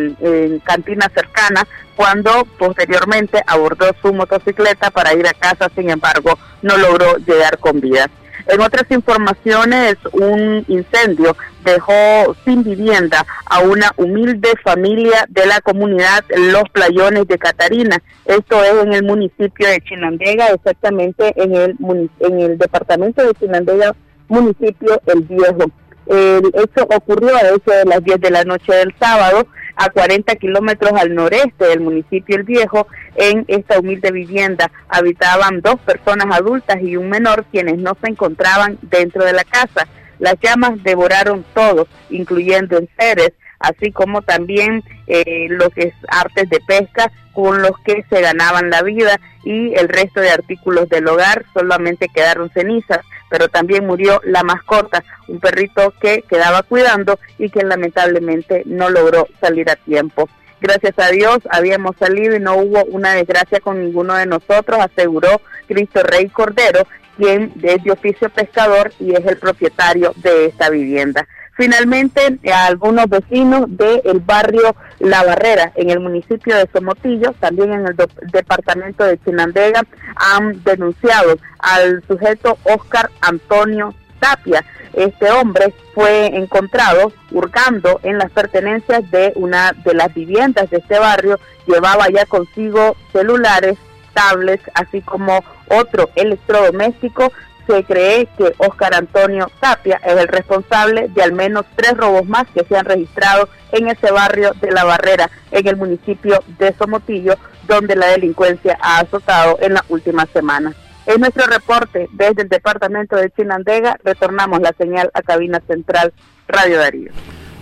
cantina 0.63 1.09
cercana 1.13 1.65
cuando 1.95 2.45
posteriormente 2.59 3.41
abordó 3.47 3.95
su 4.01 4.13
motocicleta 4.13 4.91
para 4.91 5.13
ir 5.13 5.25
a 5.27 5.33
casa, 5.33 5.71
sin 5.73 5.89
embargo, 5.89 6.37
no 6.61 6.77
logró 6.77 7.15
llegar 7.17 7.57
con 7.57 7.79
vida. 7.79 8.09
En 8.47 8.61
otras 8.61 8.85
informaciones, 8.89 9.95
un 10.11 10.63
incendio 10.67 11.35
dejó 11.63 12.35
sin 12.45 12.63
vivienda 12.63 13.25
a 13.47 13.59
una 13.61 13.91
humilde 13.97 14.49
familia 14.63 15.25
de 15.29 15.47
la 15.47 15.61
comunidad 15.61 16.23
Los 16.29 16.69
Playones 16.71 17.27
de 17.27 17.39
Catarina. 17.39 17.97
Esto 18.25 18.63
es 18.63 18.83
en 18.83 18.93
el 18.93 19.03
municipio 19.03 19.67
de 19.67 19.81
Chinandega, 19.81 20.49
exactamente 20.49 21.33
en 21.41 21.55
el, 21.55 21.75
en 22.19 22.39
el 22.39 22.57
departamento 22.57 23.25
de 23.25 23.33
Chinandega, 23.33 23.95
municipio 24.27 25.01
El 25.07 25.21
Viejo. 25.21 25.65
El 26.05 26.51
hecho 26.53 26.87
ocurrió 26.95 27.35
a 27.35 27.41
eso 27.41 27.71
de 27.71 27.85
las 27.85 28.03
10 28.03 28.21
de 28.21 28.29
la 28.29 28.43
noche 28.43 28.71
del 28.73 28.93
sábado 28.99 29.47
a 29.75 29.89
40 29.89 30.35
kilómetros 30.35 30.93
al 30.93 31.13
noreste 31.13 31.65
del 31.65 31.81
municipio 31.81 32.35
El 32.35 32.43
Viejo. 32.43 32.87
En 33.15 33.45
esta 33.47 33.79
humilde 33.79 34.11
vivienda 34.11 34.71
habitaban 34.89 35.61
dos 35.61 35.79
personas 35.81 36.27
adultas 36.37 36.81
y 36.81 36.97
un 36.97 37.09
menor 37.09 37.45
quienes 37.51 37.77
no 37.77 37.97
se 38.01 38.09
encontraban 38.09 38.77
dentro 38.81 39.23
de 39.23 39.33
la 39.33 39.43
casa. 39.43 39.87
Las 40.19 40.35
llamas 40.41 40.81
devoraron 40.83 41.45
todo, 41.53 41.87
incluyendo 42.09 42.77
enseres, 42.77 43.33
así 43.59 43.91
como 43.91 44.21
también 44.21 44.83
eh, 45.07 45.47
los 45.49 45.69
artes 46.07 46.49
de 46.49 46.59
pesca 46.61 47.11
con 47.33 47.61
los 47.61 47.77
que 47.79 48.05
se 48.09 48.21
ganaban 48.21 48.69
la 48.69 48.81
vida 48.81 49.19
y 49.43 49.73
el 49.75 49.89
resto 49.89 50.21
de 50.21 50.29
artículos 50.29 50.89
del 50.89 51.07
hogar 51.07 51.45
solamente 51.53 52.07
quedaron 52.07 52.49
cenizas, 52.51 53.01
pero 53.29 53.47
también 53.47 53.85
murió 53.85 54.21
la 54.23 54.43
mascota, 54.43 55.03
un 55.27 55.39
perrito 55.39 55.93
que 55.99 56.23
quedaba 56.23 56.63
cuidando 56.63 57.19
y 57.37 57.49
que 57.49 57.63
lamentablemente 57.63 58.63
no 58.65 58.89
logró 58.89 59.27
salir 59.41 59.69
a 59.69 59.75
tiempo. 59.75 60.29
Gracias 60.61 60.97
a 60.97 61.09
Dios 61.09 61.39
habíamos 61.51 61.95
salido 61.97 62.35
y 62.35 62.39
no 62.39 62.55
hubo 62.55 62.83
una 62.85 63.13
desgracia 63.13 63.59
con 63.59 63.79
ninguno 63.79 64.15
de 64.15 64.25
nosotros, 64.25 64.79
aseguró 64.79 65.41
Cristo 65.67 66.01
Rey 66.03 66.29
Cordero, 66.29 66.87
quien 67.17 67.53
es 67.61 67.83
de 67.83 67.91
oficio 67.91 68.29
pescador 68.29 68.91
y 68.99 69.13
es 69.13 69.25
el 69.25 69.37
propietario 69.37 70.13
de 70.17 70.45
esta 70.45 70.69
vivienda. 70.69 71.27
Finalmente, 71.55 72.37
algunos 72.53 73.07
vecinos 73.07 73.65
del 73.69 74.19
barrio 74.19 74.75
La 74.99 75.23
Barrera, 75.23 75.71
en 75.75 75.89
el 75.89 76.01
municipio 76.01 76.57
de 76.57 76.67
Somotillo, 76.71 77.33
también 77.39 77.71
en 77.71 77.87
el 77.87 77.95
departamento 78.33 79.05
de 79.05 79.17
Chinandega, 79.23 79.83
han 80.17 80.61
denunciado 80.65 81.37
al 81.59 82.03
sujeto 82.07 82.57
Oscar 82.65 83.09
Antonio 83.21 83.93
Tapia. 84.19 84.65
Este 84.91 85.31
hombre 85.31 85.73
fue 85.93 86.27
encontrado 86.35 87.13
hurgando 87.31 88.01
en 88.03 88.17
las 88.17 88.31
pertenencias 88.31 89.09
de 89.09 89.31
una 89.35 89.71
de 89.85 89.93
las 89.93 90.13
viviendas 90.13 90.69
de 90.69 90.77
este 90.77 90.99
barrio. 90.99 91.39
Llevaba 91.67 92.09
ya 92.09 92.25
consigo 92.25 92.97
celulares, 93.13 93.77
tablets, 94.13 94.69
así 94.73 95.01
como 95.01 95.41
otro 95.69 96.09
electrodoméstico 96.15 97.31
se 97.67 97.83
cree 97.83 98.27
que 98.37 98.53
Oscar 98.57 98.95
Antonio 98.95 99.51
Tapia 99.59 99.99
es 100.03 100.17
el 100.17 100.27
responsable 100.27 101.09
de 101.09 101.23
al 101.23 101.33
menos 101.33 101.65
tres 101.75 101.95
robos 101.95 102.25
más 102.27 102.45
que 102.53 102.65
se 102.65 102.77
han 102.77 102.85
registrado 102.85 103.49
en 103.71 103.87
ese 103.87 104.11
barrio 104.11 104.51
de 104.61 104.71
La 104.71 104.83
Barrera, 104.83 105.29
en 105.51 105.67
el 105.67 105.75
municipio 105.75 106.43
de 106.57 106.73
Somotillo, 106.77 107.35
donde 107.67 107.95
la 107.95 108.07
delincuencia 108.07 108.77
ha 108.81 108.99
azotado 108.99 109.57
en 109.61 109.73
las 109.73 109.83
últimas 109.89 110.29
semanas. 110.29 110.75
En 111.05 111.19
nuestro 111.19 111.45
reporte 111.45 112.07
desde 112.13 112.43
el 112.43 112.49
departamento 112.49 113.15
de 113.15 113.29
Chinandega, 113.31 113.97
retornamos 114.03 114.59
la 114.61 114.73
señal 114.77 115.11
a 115.13 115.21
cabina 115.21 115.61
central 115.67 116.13
Radio 116.47 116.79
Darío. 116.79 117.11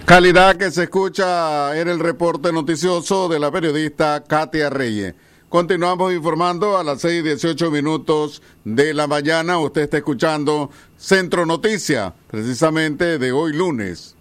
Calidad 0.06 0.56
que 0.56 0.72
se 0.72 0.84
escucha 0.84 1.80
en 1.80 1.88
el 1.88 2.00
reporte 2.00 2.52
noticioso 2.52 3.30
de 3.30 3.40
la 3.40 3.52
periodista 3.52 4.24
Katia 4.28 4.70
Reyes. 4.70 5.14
Continuamos 5.54 6.12
informando 6.12 6.80
a 6.80 6.84
las 6.84 7.02
6 7.02 7.20
y 7.20 7.22
18 7.22 7.70
minutos 7.70 8.42
de 8.66 8.92
la 8.92 9.06
mañana. 9.06 9.60
Usted 9.60 9.84
está 9.84 9.98
escuchando 9.98 10.72
Centro 10.98 11.46
Noticia, 11.46 12.16
precisamente 12.26 13.20
de 13.20 13.32
hoy 13.32 13.54
lunes. 13.54 14.16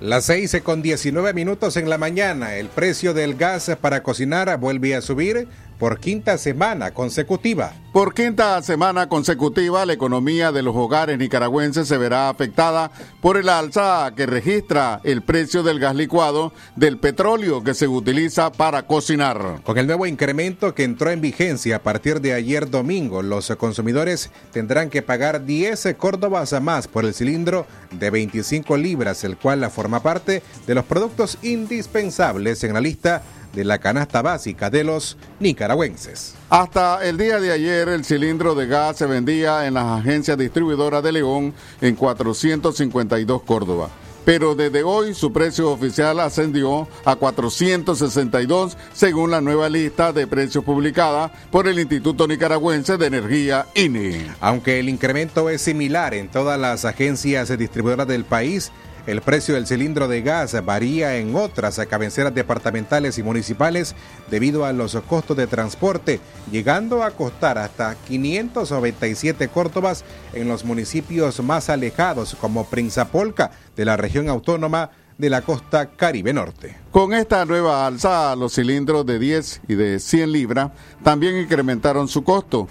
Las 0.00 0.24
6 0.24 0.62
con 0.64 0.80
19 0.80 1.34
minutos 1.34 1.76
en 1.76 1.90
la 1.90 1.98
mañana. 1.98 2.56
El 2.56 2.68
precio 2.68 3.12
del 3.12 3.34
gas 3.34 3.70
para 3.78 4.02
cocinar 4.02 4.58
vuelve 4.58 4.96
a 4.96 5.02
subir 5.02 5.48
por 5.82 5.98
quinta 5.98 6.38
semana 6.38 6.92
consecutiva. 6.92 7.72
Por 7.92 8.14
quinta 8.14 8.62
semana 8.62 9.08
consecutiva, 9.08 9.84
la 9.84 9.92
economía 9.92 10.52
de 10.52 10.62
los 10.62 10.76
hogares 10.76 11.18
nicaragüenses 11.18 11.88
se 11.88 11.98
verá 11.98 12.28
afectada 12.28 12.92
por 13.20 13.36
el 13.36 13.48
alza 13.48 14.12
que 14.16 14.26
registra 14.26 15.00
el 15.02 15.22
precio 15.22 15.64
del 15.64 15.80
gas 15.80 15.96
licuado 15.96 16.52
del 16.76 16.98
petróleo 16.98 17.64
que 17.64 17.74
se 17.74 17.88
utiliza 17.88 18.52
para 18.52 18.86
cocinar. 18.86 19.60
Con 19.64 19.76
el 19.76 19.88
nuevo 19.88 20.06
incremento 20.06 20.72
que 20.72 20.84
entró 20.84 21.10
en 21.10 21.20
vigencia 21.20 21.74
a 21.74 21.82
partir 21.82 22.20
de 22.20 22.32
ayer 22.32 22.70
domingo, 22.70 23.20
los 23.20 23.48
consumidores 23.56 24.30
tendrán 24.52 24.88
que 24.88 25.02
pagar 25.02 25.44
10 25.44 25.96
córdobas 25.98 26.52
a 26.52 26.60
más 26.60 26.86
por 26.86 27.04
el 27.04 27.12
cilindro 27.12 27.66
de 27.90 28.08
25 28.08 28.76
libras, 28.76 29.24
el 29.24 29.36
cual 29.36 29.68
forma 29.68 30.00
parte 30.00 30.44
de 30.64 30.74
los 30.76 30.84
productos 30.84 31.38
indispensables 31.42 32.62
en 32.62 32.72
la 32.72 32.80
lista 32.80 33.22
de 33.52 33.64
la 33.64 33.78
canasta 33.78 34.22
básica 34.22 34.70
de 34.70 34.84
los 34.84 35.16
nicaragüenses. 35.40 36.34
Hasta 36.50 37.04
el 37.04 37.18
día 37.18 37.40
de 37.40 37.52
ayer 37.52 37.88
el 37.88 38.04
cilindro 38.04 38.54
de 38.54 38.66
gas 38.66 38.96
se 38.96 39.06
vendía 39.06 39.66
en 39.66 39.74
las 39.74 40.00
agencias 40.00 40.38
distribuidoras 40.38 41.02
de 41.02 41.12
León 41.12 41.54
en 41.80 41.94
452 41.96 43.42
Córdoba. 43.42 43.90
Pero 44.24 44.54
desde 44.54 44.84
hoy 44.84 45.14
su 45.14 45.32
precio 45.32 45.70
oficial 45.72 46.20
ascendió 46.20 46.86
a 47.04 47.16
462 47.16 48.76
según 48.92 49.32
la 49.32 49.40
nueva 49.40 49.68
lista 49.68 50.12
de 50.12 50.28
precios 50.28 50.62
publicada 50.62 51.32
por 51.50 51.66
el 51.66 51.80
Instituto 51.80 52.28
Nicaragüense 52.28 52.98
de 52.98 53.06
Energía 53.06 53.66
INE. 53.74 54.30
Aunque 54.40 54.78
el 54.78 54.88
incremento 54.88 55.50
es 55.50 55.62
similar 55.62 56.14
en 56.14 56.28
todas 56.28 56.58
las 56.58 56.84
agencias 56.84 57.56
distribuidoras 57.58 58.06
del 58.06 58.24
país, 58.24 58.70
el 59.06 59.20
precio 59.20 59.54
del 59.54 59.66
cilindro 59.66 60.08
de 60.08 60.22
gas 60.22 60.56
varía 60.64 61.16
en 61.16 61.34
otras 61.34 61.80
cabeceras 61.88 62.34
departamentales 62.34 63.18
y 63.18 63.22
municipales 63.22 63.94
debido 64.30 64.64
a 64.64 64.72
los 64.72 64.94
costos 65.08 65.36
de 65.36 65.46
transporte, 65.46 66.20
llegando 66.50 67.02
a 67.02 67.10
costar 67.10 67.58
hasta 67.58 67.94
597 68.06 69.48
córdobas 69.48 70.04
en 70.32 70.48
los 70.48 70.64
municipios 70.64 71.42
más 71.42 71.68
alejados 71.68 72.36
como 72.40 72.66
Prinzapolca 72.66 73.50
de 73.76 73.84
la 73.84 73.96
región 73.96 74.28
autónoma 74.28 74.90
de 75.18 75.30
la 75.30 75.42
costa 75.42 75.90
Caribe 75.90 76.32
Norte. 76.32 76.76
Con 76.90 77.12
esta 77.12 77.44
nueva 77.44 77.86
alza, 77.86 78.34
los 78.36 78.54
cilindros 78.54 79.06
de 79.06 79.18
10 79.18 79.62
y 79.68 79.74
de 79.74 80.00
100 80.00 80.32
libras 80.32 80.70
también 81.02 81.38
incrementaron 81.38 82.08
su 82.08 82.24
costo 82.24 82.68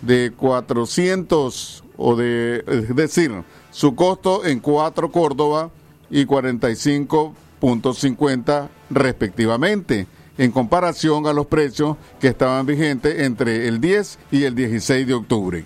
de 0.00 0.32
400 0.36 1.84
o 1.96 2.16
de, 2.16 2.64
es 2.66 2.96
decir, 2.96 3.32
su 3.70 3.94
costo 3.94 4.44
en 4.44 4.60
4 4.60 5.12
Córdoba 5.12 5.70
y 6.12 6.26
45.50 6.26 8.68
respectivamente, 8.90 10.06
en 10.38 10.52
comparación 10.52 11.26
a 11.26 11.32
los 11.32 11.46
precios 11.46 11.96
que 12.20 12.28
estaban 12.28 12.64
vigentes 12.66 13.18
entre 13.20 13.66
el 13.66 13.80
10 13.80 14.18
y 14.30 14.44
el 14.44 14.54
16 14.54 15.06
de 15.06 15.14
octubre. 15.14 15.64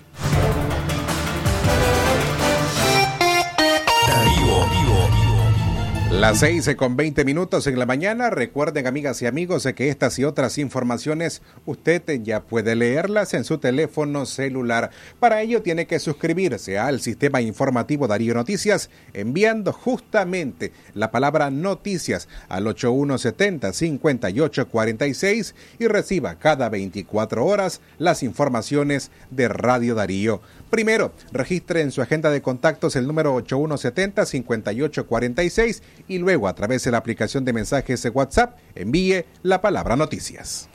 Las 6.19 6.39
6 6.39 6.75
con 6.77 6.97
20 6.97 7.23
minutos 7.25 7.67
en 7.67 7.77
la 7.77 7.85
mañana. 7.85 8.31
Recuerden, 8.31 8.87
amigas 8.87 9.21
y 9.21 9.27
amigos, 9.27 9.67
que 9.75 9.89
estas 9.89 10.17
y 10.17 10.23
otras 10.23 10.57
informaciones 10.57 11.43
usted 11.67 12.01
ya 12.23 12.41
puede 12.41 12.75
leerlas 12.75 13.35
en 13.35 13.43
su 13.43 13.59
teléfono 13.59 14.25
celular. 14.25 14.89
Para 15.19 15.43
ello 15.43 15.61
tiene 15.61 15.85
que 15.85 15.99
suscribirse 15.99 16.79
al 16.79 17.01
sistema 17.01 17.39
informativo 17.39 18.07
Darío 18.07 18.33
Noticias 18.33 18.89
enviando 19.13 19.71
justamente 19.71 20.71
la 20.95 21.11
palabra 21.11 21.51
noticias 21.51 22.27
al 22.49 22.65
8170-5846 22.65 25.53
y 25.77 25.85
reciba 25.85 26.39
cada 26.39 26.69
24 26.69 27.45
horas 27.45 27.79
las 27.99 28.23
informaciones 28.23 29.11
de 29.29 29.49
Radio 29.49 29.93
Darío. 29.93 30.41
Primero, 30.69 31.11
registre 31.31 31.81
en 31.81 31.91
su 31.91 32.01
agenda 32.01 32.29
de 32.29 32.41
contactos 32.41 32.95
el 32.95 33.05
número 33.07 33.35
8170-5846 33.37 35.81
y 36.07 36.17
luego 36.17 36.47
a 36.47 36.55
través 36.55 36.83
de 36.83 36.91
la 36.91 36.97
aplicación 36.97 37.45
de 37.45 37.53
mensajes 37.53 38.03
de 38.03 38.09
WhatsApp 38.09 38.57
envíe 38.75 39.25
la 39.43 39.61
palabra 39.61 39.95
noticias. 39.95 40.67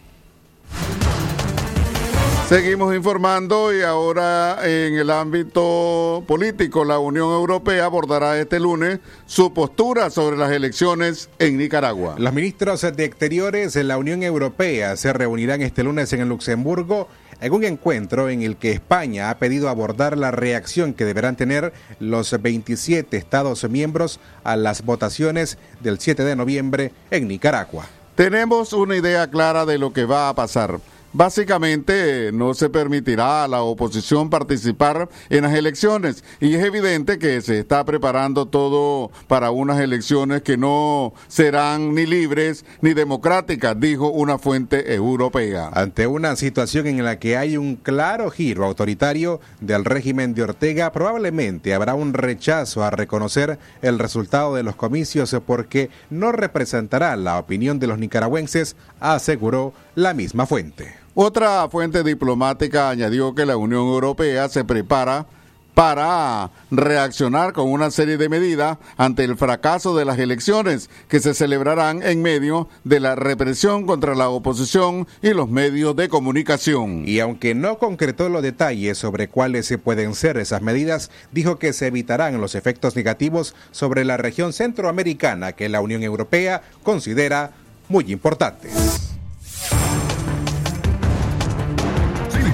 Seguimos 2.48 2.94
informando 2.94 3.74
y 3.74 3.80
ahora 3.80 4.58
en 4.62 4.94
el 4.94 5.10
ámbito 5.10 6.22
político, 6.26 6.84
la 6.84 6.98
Unión 6.98 7.30
Europea 7.30 7.86
abordará 7.86 8.38
este 8.38 8.60
lunes 8.60 9.00
su 9.24 9.54
postura 9.54 10.10
sobre 10.10 10.36
las 10.36 10.52
elecciones 10.52 11.30
en 11.38 11.56
Nicaragua. 11.56 12.16
Los 12.18 12.34
ministros 12.34 12.82
de 12.82 13.06
Exteriores 13.06 13.72
de 13.72 13.84
la 13.84 13.96
Unión 13.96 14.22
Europea 14.22 14.96
se 14.96 15.14
reunirán 15.14 15.62
este 15.62 15.82
lunes 15.82 16.12
en 16.12 16.20
el 16.20 16.28
Luxemburgo 16.28 17.08
en 17.42 17.52
un 17.52 17.64
encuentro 17.64 18.30
en 18.30 18.42
el 18.42 18.56
que 18.56 18.70
España 18.70 19.28
ha 19.28 19.38
pedido 19.38 19.68
abordar 19.68 20.16
la 20.16 20.30
reacción 20.30 20.94
que 20.94 21.04
deberán 21.04 21.36
tener 21.36 21.72
los 21.98 22.40
27 22.40 23.16
Estados 23.16 23.68
miembros 23.68 24.20
a 24.44 24.56
las 24.56 24.84
votaciones 24.84 25.58
del 25.80 25.98
7 25.98 26.22
de 26.22 26.36
noviembre 26.36 26.92
en 27.10 27.26
Nicaragua. 27.26 27.86
Tenemos 28.14 28.72
una 28.72 28.96
idea 28.96 29.26
clara 29.28 29.66
de 29.66 29.78
lo 29.78 29.92
que 29.92 30.04
va 30.04 30.28
a 30.28 30.34
pasar. 30.34 30.78
Básicamente 31.14 32.30
no 32.32 32.54
se 32.54 32.70
permitirá 32.70 33.44
a 33.44 33.48
la 33.48 33.62
oposición 33.62 34.30
participar 34.30 35.10
en 35.28 35.42
las 35.42 35.52
elecciones 35.52 36.24
y 36.40 36.54
es 36.54 36.64
evidente 36.64 37.18
que 37.18 37.42
se 37.42 37.58
está 37.58 37.84
preparando 37.84 38.46
todo 38.46 39.10
para 39.28 39.50
unas 39.50 39.78
elecciones 39.78 40.40
que 40.40 40.56
no 40.56 41.12
serán 41.28 41.94
ni 41.94 42.06
libres 42.06 42.64
ni 42.80 42.94
democráticas, 42.94 43.78
dijo 43.78 44.08
una 44.08 44.38
fuente 44.38 44.94
europea. 44.94 45.68
Ante 45.74 46.06
una 46.06 46.34
situación 46.34 46.86
en 46.86 47.04
la 47.04 47.18
que 47.18 47.36
hay 47.36 47.58
un 47.58 47.76
claro 47.76 48.30
giro 48.30 48.64
autoritario 48.64 49.38
del 49.60 49.84
régimen 49.84 50.32
de 50.32 50.44
Ortega, 50.44 50.92
probablemente 50.92 51.74
habrá 51.74 51.94
un 51.94 52.14
rechazo 52.14 52.84
a 52.84 52.90
reconocer 52.90 53.58
el 53.82 53.98
resultado 53.98 54.54
de 54.54 54.62
los 54.62 54.76
comicios 54.76 55.36
porque 55.46 55.90
no 56.08 56.32
representará 56.32 57.14
la 57.16 57.38
opinión 57.38 57.78
de 57.78 57.86
los 57.86 57.98
nicaragüenses, 57.98 58.76
aseguró 58.98 59.74
la 59.94 60.14
misma 60.14 60.46
fuente. 60.46 61.01
Otra 61.14 61.68
fuente 61.68 62.02
diplomática 62.02 62.88
añadió 62.88 63.34
que 63.34 63.44
la 63.44 63.58
Unión 63.58 63.82
Europea 63.82 64.48
se 64.48 64.64
prepara 64.64 65.26
para 65.74 66.50
reaccionar 66.70 67.52
con 67.52 67.70
una 67.70 67.90
serie 67.90 68.16
de 68.16 68.30
medidas 68.30 68.78
ante 68.96 69.24
el 69.24 69.36
fracaso 69.36 69.94
de 69.94 70.06
las 70.06 70.18
elecciones 70.18 70.88
que 71.08 71.20
se 71.20 71.34
celebrarán 71.34 72.02
en 72.02 72.22
medio 72.22 72.68
de 72.84 72.98
la 73.00 73.14
represión 73.14 73.86
contra 73.86 74.14
la 74.14 74.30
oposición 74.30 75.06
y 75.20 75.34
los 75.34 75.50
medios 75.50 75.94
de 75.96 76.08
comunicación. 76.08 77.06
Y 77.06 77.20
aunque 77.20 77.54
no 77.54 77.78
concretó 77.78 78.30
los 78.30 78.42
detalles 78.42 78.96
sobre 78.96 79.28
cuáles 79.28 79.66
se 79.66 79.76
pueden 79.76 80.14
ser 80.14 80.38
esas 80.38 80.62
medidas, 80.62 81.10
dijo 81.30 81.58
que 81.58 81.74
se 81.74 81.88
evitarán 81.88 82.40
los 82.40 82.54
efectos 82.54 82.96
negativos 82.96 83.54
sobre 83.70 84.06
la 84.06 84.16
región 84.16 84.54
centroamericana 84.54 85.52
que 85.52 85.68
la 85.68 85.82
Unión 85.82 86.02
Europea 86.02 86.62
considera 86.82 87.50
muy 87.90 88.10
importantes. 88.12 89.11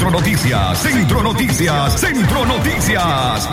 Centro 0.08 0.20
Noticias, 0.20 0.78
Centro 0.78 1.22
Noticias, 1.22 2.00
Centro 2.00 2.46
Noticias. 2.46 3.46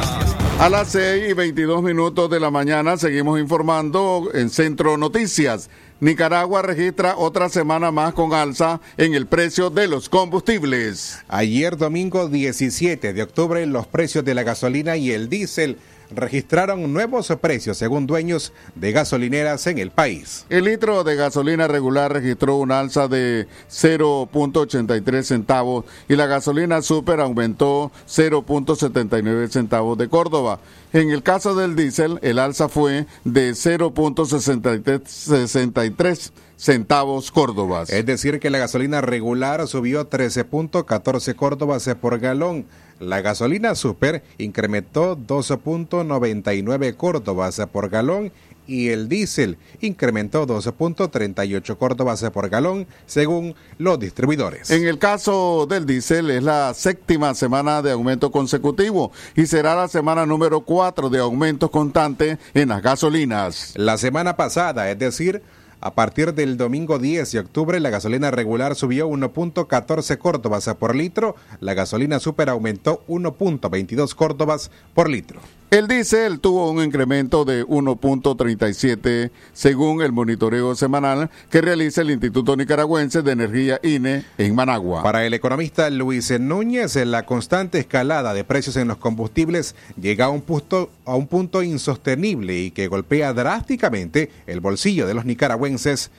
A 0.57 0.69
las 0.69 0.87
6 0.87 1.31
y 1.31 1.33
22 1.33 1.83
minutos 1.83 2.29
de 2.29 2.39
la 2.39 2.49
mañana 2.49 2.95
seguimos 2.95 3.41
informando 3.41 4.29
en 4.33 4.49
Centro 4.49 4.95
Noticias. 4.95 5.69
Nicaragua 5.99 6.61
registra 6.61 7.17
otra 7.17 7.49
semana 7.49 7.91
más 7.91 8.13
con 8.13 8.33
alza 8.33 8.79
en 8.95 9.15
el 9.15 9.27
precio 9.27 9.69
de 9.69 9.89
los 9.89 10.07
combustibles. 10.07 11.19
Ayer 11.27 11.75
domingo 11.75 12.29
17 12.29 13.11
de 13.11 13.21
octubre 13.21 13.65
los 13.65 13.87
precios 13.87 14.23
de 14.23 14.33
la 14.33 14.43
gasolina 14.43 14.95
y 14.95 15.11
el 15.11 15.27
diésel 15.27 15.77
registraron 16.11 16.93
nuevos 16.93 17.33
precios 17.41 17.77
según 17.77 18.07
dueños 18.07 18.53
de 18.75 18.91
gasolineras 18.91 19.65
en 19.67 19.77
el 19.77 19.91
país. 19.91 20.45
El 20.49 20.65
litro 20.65 21.03
de 21.03 21.15
gasolina 21.15 21.67
regular 21.67 22.11
registró 22.13 22.57
un 22.57 22.71
alza 22.71 23.07
de 23.07 23.47
0.83 23.69 25.23
centavos 25.23 25.85
y 26.07 26.15
la 26.15 26.25
gasolina 26.25 26.81
super 26.81 27.19
aumentó 27.19 27.91
0.79 28.07 29.49
centavos 29.49 29.95
de 29.97 30.07
Córdoba. 30.09 30.59
En 30.93 31.11
el 31.11 31.23
caso 31.23 31.55
del 31.55 31.75
diésel, 31.75 32.19
el 32.21 32.39
alza 32.39 32.69
fue 32.69 33.05
de 33.25 33.51
0.63 33.51 36.31
centavos 36.57 37.31
córdobas. 37.31 37.89
Es 37.89 38.05
decir, 38.05 38.39
que 38.39 38.49
la 38.49 38.59
gasolina 38.59 39.01
regular 39.01 39.67
subió 39.67 40.09
13.14 40.09 41.35
córdobas 41.35 41.89
por 41.99 42.19
galón. 42.19 42.65
La 42.99 43.21
gasolina 43.21 43.75
super 43.75 44.23
incrementó 44.38 45.17
12.99 45.17 46.95
córdobas 46.95 47.62
por 47.71 47.89
galón 47.89 48.31
y 48.67 48.89
el 48.89 49.10
diésel 49.10 49.58
incrementó 49.81 50.47
12.38 50.47 51.77
córdobas 51.77 52.23
por 52.31 52.49
galón, 52.49 52.88
según 53.05 53.55
los 53.77 53.99
distribuidores. 53.99 54.71
En 54.71 54.86
el 54.88 54.97
caso 54.97 55.67
del 55.69 55.86
diésel 55.86 56.31
es 56.31 56.43
la 56.43 56.73
séptima 56.73 57.34
semana 57.36 57.81
de 57.81 57.91
aumento 57.91 58.31
consecutivo 58.31 59.12
y 59.36 59.45
será 59.45 59.75
la 59.75 59.88
semana 59.88 60.25
número 60.25 60.62
4 60.62 61.10
de 61.10 61.19
aumento 61.19 61.69
constante 61.69 62.38
en 62.53 62.69
las 62.69 62.81
gasolinas. 62.81 63.73
La 63.75 63.97
semana 63.97 64.36
pasada, 64.36 64.89
es 64.89 64.97
decir, 64.97 65.41
a 65.85 65.93
partir 65.93 66.33
del 66.33 66.57
domingo 66.57 66.97
10 66.97 67.31
de 67.31 67.37
octubre, 67.37 67.79
la 67.79 67.91
gasolina 67.91 68.31
regular 68.31 68.73
subió 68.73 69.07
1.14 69.07 70.17
córdobas 70.17 70.67
por 70.79 70.95
litro, 70.95 71.35
la 71.59 71.75
gasolina 71.75 72.19
super 72.19 72.49
aumentó 72.49 73.03
1.22 73.07 74.15
córdobas 74.15 74.71
por 74.95 75.11
litro. 75.11 75.41
El 75.75 75.89
diésel 75.89 76.39
tuvo 76.39 76.71
un 76.71 76.81
incremento 76.81 77.43
de 77.43 77.65
1.37 77.65 79.29
según 79.51 80.01
el 80.01 80.13
monitoreo 80.13 80.73
semanal 80.73 81.29
que 81.49 81.59
realiza 81.59 81.99
el 81.99 82.11
Instituto 82.11 82.55
Nicaragüense 82.55 83.21
de 83.21 83.33
Energía 83.33 83.81
INE 83.83 84.23
en 84.38 84.55
Managua. 84.55 85.03
Para 85.03 85.25
el 85.25 85.33
economista 85.33 85.89
Luis 85.89 86.31
Núñez, 86.39 86.95
la 86.95 87.25
constante 87.25 87.77
escalada 87.77 88.33
de 88.33 88.45
precios 88.45 88.77
en 88.77 88.88
los 88.88 88.95
combustibles 88.95 89.75
llega 89.99 90.27
a 90.27 90.29
un 90.29 90.43
punto, 90.43 90.91
a 91.03 91.17
un 91.17 91.27
punto 91.27 91.61
insostenible 91.61 92.57
y 92.57 92.71
que 92.71 92.88
golpea 92.88 93.33
drásticamente 93.33 94.31
el 94.47 94.61
bolsillo 94.61 95.05
de 95.05 95.13
los 95.13 95.25
nicaragüenses. 95.25 96.09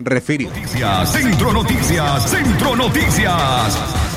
Refirió. 0.00 0.48
Noticias, 0.48 1.12
Centro 1.12 1.52
Noticias, 1.52 2.30
Centro 2.30 2.74
Noticias 2.74 4.07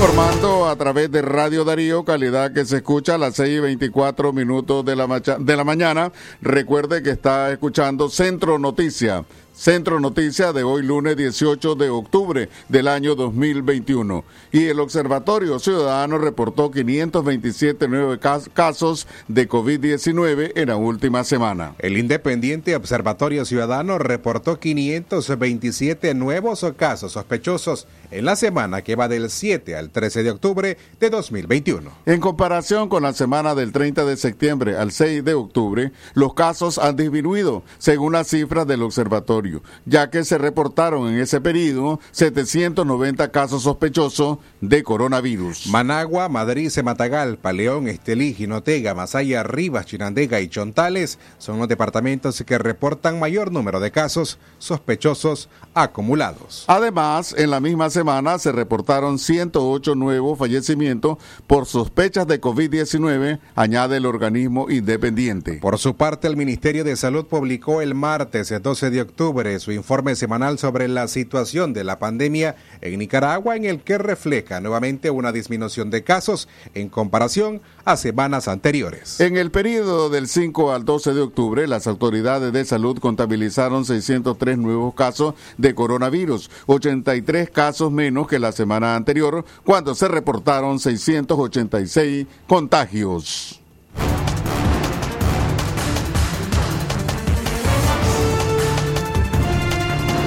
informando 0.00 0.66
a 0.66 0.76
través 0.76 1.10
de 1.10 1.20
Radio 1.20 1.62
Darío, 1.62 2.06
calidad 2.06 2.54
que 2.54 2.64
se 2.64 2.78
escucha 2.78 3.16
a 3.16 3.18
las 3.18 3.34
6 3.34 3.58
y 3.58 3.60
24 3.60 4.32
minutos 4.32 4.82
de 4.82 4.96
la, 4.96 5.20
de 5.20 5.56
la 5.56 5.62
mañana. 5.62 6.10
Recuerde 6.40 7.02
que 7.02 7.10
está 7.10 7.52
escuchando 7.52 8.08
Centro 8.08 8.58
Noticia. 8.58 9.26
Centro 9.60 10.00
Noticias 10.00 10.54
de 10.54 10.62
hoy 10.62 10.82
lunes 10.82 11.18
18 11.18 11.74
de 11.74 11.90
octubre 11.90 12.48
del 12.70 12.88
año 12.88 13.14
2021. 13.14 14.24
Y 14.52 14.68
el 14.68 14.80
Observatorio 14.80 15.58
Ciudadano 15.58 16.16
reportó 16.16 16.70
527 16.70 17.86
nuevos 17.86 18.18
casos 18.54 19.06
de 19.28 19.46
COVID-19 19.46 20.52
en 20.54 20.68
la 20.68 20.76
última 20.76 21.24
semana. 21.24 21.74
El 21.78 21.98
Independiente 21.98 22.74
Observatorio 22.74 23.44
Ciudadano 23.44 23.98
reportó 23.98 24.58
527 24.58 26.14
nuevos 26.14 26.64
casos 26.78 27.12
sospechosos 27.12 27.86
en 28.10 28.24
la 28.24 28.36
semana 28.36 28.80
que 28.80 28.96
va 28.96 29.08
del 29.08 29.28
7 29.28 29.76
al 29.76 29.90
13 29.90 30.22
de 30.22 30.30
octubre 30.30 30.78
de 30.98 31.10
2021. 31.10 31.90
En 32.06 32.20
comparación 32.20 32.88
con 32.88 33.02
la 33.02 33.12
semana 33.12 33.54
del 33.54 33.72
30 33.72 34.06
de 34.06 34.16
septiembre 34.16 34.78
al 34.78 34.90
6 34.90 35.22
de 35.22 35.34
octubre, 35.34 35.92
los 36.14 36.32
casos 36.32 36.78
han 36.78 36.96
disminuido 36.96 37.62
según 37.76 38.14
las 38.14 38.28
cifras 38.28 38.66
del 38.66 38.84
observatorio 38.84 39.49
ya 39.84 40.10
que 40.10 40.24
se 40.24 40.38
reportaron 40.38 41.08
en 41.08 41.20
ese 41.20 41.40
periodo 41.40 42.00
790 42.12 43.30
casos 43.30 43.62
sospechosos 43.62 44.38
de 44.60 44.82
coronavirus. 44.82 45.66
Managua, 45.68 46.28
Madrid, 46.28 46.70
Matagalpa, 46.82 47.52
León, 47.52 47.88
Estelí, 47.88 48.34
Jinotega, 48.34 48.94
Masaya, 48.94 49.42
Rivas, 49.42 49.86
Chinandega 49.86 50.40
y 50.40 50.48
Chontales 50.48 51.18
son 51.38 51.58
los 51.58 51.68
departamentos 51.68 52.42
que 52.46 52.58
reportan 52.58 53.18
mayor 53.18 53.52
número 53.52 53.80
de 53.80 53.90
casos 53.90 54.38
sospechosos 54.58 55.48
acumulados. 55.74 56.64
Además, 56.66 57.34
en 57.36 57.50
la 57.50 57.60
misma 57.60 57.90
semana 57.90 58.38
se 58.38 58.52
reportaron 58.52 59.18
108 59.18 59.94
nuevos 59.94 60.38
fallecimientos 60.38 61.18
por 61.46 61.66
sospechas 61.66 62.26
de 62.26 62.40
COVID-19, 62.40 63.40
añade 63.54 63.96
el 63.96 64.06
organismo 64.06 64.70
independiente. 64.70 65.58
Por 65.60 65.78
su 65.78 65.96
parte, 65.96 66.28
el 66.28 66.36
Ministerio 66.36 66.84
de 66.84 66.96
Salud 66.96 67.26
publicó 67.26 67.80
el 67.80 67.94
martes 67.94 68.52
12 68.62 68.90
de 68.90 69.00
octubre 69.00 69.39
su 69.58 69.72
informe 69.72 70.14
semanal 70.14 70.58
sobre 70.58 70.86
la 70.86 71.08
situación 71.08 71.72
de 71.72 71.82
la 71.82 71.98
pandemia 71.98 72.56
en 72.82 72.98
Nicaragua, 72.98 73.56
en 73.56 73.64
el 73.64 73.80
que 73.80 73.96
refleja 73.96 74.60
nuevamente 74.60 75.10
una 75.10 75.32
disminución 75.32 75.90
de 75.90 76.04
casos 76.04 76.48
en 76.74 76.88
comparación 76.90 77.62
a 77.84 77.96
semanas 77.96 78.48
anteriores. 78.48 79.18
En 79.20 79.36
el 79.36 79.50
periodo 79.50 80.10
del 80.10 80.28
5 80.28 80.72
al 80.72 80.84
12 80.84 81.14
de 81.14 81.20
octubre, 81.22 81.66
las 81.66 81.86
autoridades 81.86 82.52
de 82.52 82.64
salud 82.64 82.98
contabilizaron 82.98 83.84
603 83.84 84.58
nuevos 84.58 84.94
casos 84.94 85.34
de 85.56 85.74
coronavirus, 85.74 86.50
83 86.66 87.50
casos 87.50 87.90
menos 87.90 88.28
que 88.28 88.38
la 88.38 88.52
semana 88.52 88.94
anterior, 88.94 89.44
cuando 89.64 89.94
se 89.94 90.08
reportaron 90.08 90.78
686 90.78 92.26
contagios. 92.46 93.59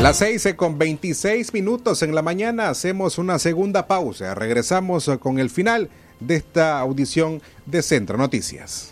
Las 0.04 0.18
seis 0.18 0.46
con 0.58 0.78
26 0.78 1.54
minutos 1.54 2.04
en 2.04 2.13
la 2.13 2.22
mañana 2.22 2.68
hacemos 2.68 3.18
una 3.18 3.39
segunda 3.39 3.88
pausa. 3.88 4.36
Regresamos 4.36 5.10
con 5.22 5.39
el 5.39 5.50
final 5.50 5.89
de 6.20 6.36
esta 6.36 6.78
audición 6.80 7.42
de 7.66 7.82
Centro 7.82 8.18
Noticias. 8.18 8.92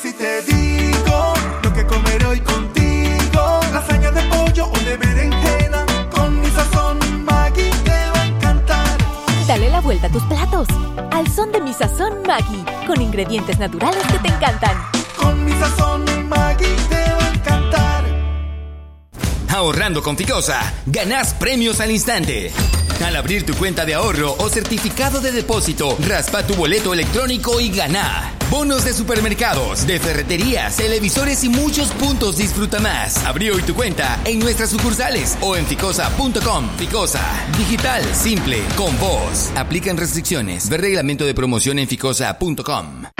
Si 0.00 0.12
te 0.14 0.42
digo 0.42 1.34
lo 1.62 1.74
que 1.74 1.84
comeré 1.86 2.24
hoy 2.26 2.40
contigo? 2.40 3.60
Lasaña 3.72 4.10
de 4.10 4.22
pollo 4.22 4.66
o 4.66 4.78
de 4.78 4.96
berenjena 4.96 5.84
con 6.10 6.40
mi 6.40 6.46
sazón 6.48 7.24
Maggi 7.24 7.70
te 7.84 8.10
va 8.14 8.22
a 8.22 8.26
encantar. 8.26 8.98
Dale 9.46 9.68
la 9.68 9.80
vuelta 9.80 10.06
a 10.06 10.10
tus 10.10 10.22
platos 10.24 10.68
al 11.10 11.28
son 11.28 11.52
de 11.52 11.60
mi 11.60 11.72
sazón 11.74 12.22
Maggi 12.26 12.64
con 12.86 13.00
ingredientes 13.00 13.58
naturales 13.58 14.02
que 14.10 14.18
te 14.20 14.28
encantan. 14.28 14.76
Con 15.16 15.44
mi 15.44 15.52
sazón 15.52 16.28
Maggi 16.28 16.76
te 16.88 17.12
va 17.12 17.24
a 17.24 17.34
encantar. 17.34 18.04
Ahorrando 19.48 20.02
con 20.02 20.16
Ficosa, 20.16 20.72
ganás 20.86 21.34
premios 21.34 21.80
al 21.80 21.90
instante. 21.90 22.52
Al 23.04 23.16
abrir 23.16 23.44
tu 23.44 23.54
cuenta 23.54 23.84
de 23.84 23.94
ahorro 23.94 24.34
o 24.38 24.48
certificado 24.48 25.20
de 25.20 25.32
depósito, 25.32 25.96
raspa 26.06 26.46
tu 26.46 26.54
boleto 26.54 26.94
electrónico 26.94 27.60
y 27.60 27.70
gana. 27.70 28.39
Bonos 28.50 28.84
de 28.84 28.92
supermercados, 28.92 29.86
de 29.86 30.00
ferreterías, 30.00 30.76
televisores 30.76 31.44
y 31.44 31.48
muchos 31.48 31.92
puntos 31.92 32.36
disfruta 32.36 32.80
más. 32.80 33.24
Abrí 33.24 33.48
hoy 33.48 33.62
tu 33.62 33.74
cuenta 33.74 34.20
en 34.24 34.40
nuestras 34.40 34.70
sucursales 34.70 35.38
o 35.40 35.56
en 35.56 35.64
ficosa.com. 35.66 36.68
Ficosa, 36.76 37.22
digital, 37.56 38.02
simple, 38.12 38.58
con 38.76 38.98
vos. 38.98 39.52
Aplican 39.54 39.96
restricciones. 39.96 40.68
Ver 40.68 40.80
reglamento 40.80 41.24
de 41.24 41.34
promoción 41.34 41.78
en 41.78 41.86
ficosa.com. 41.86 43.19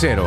cero. 0.00 0.26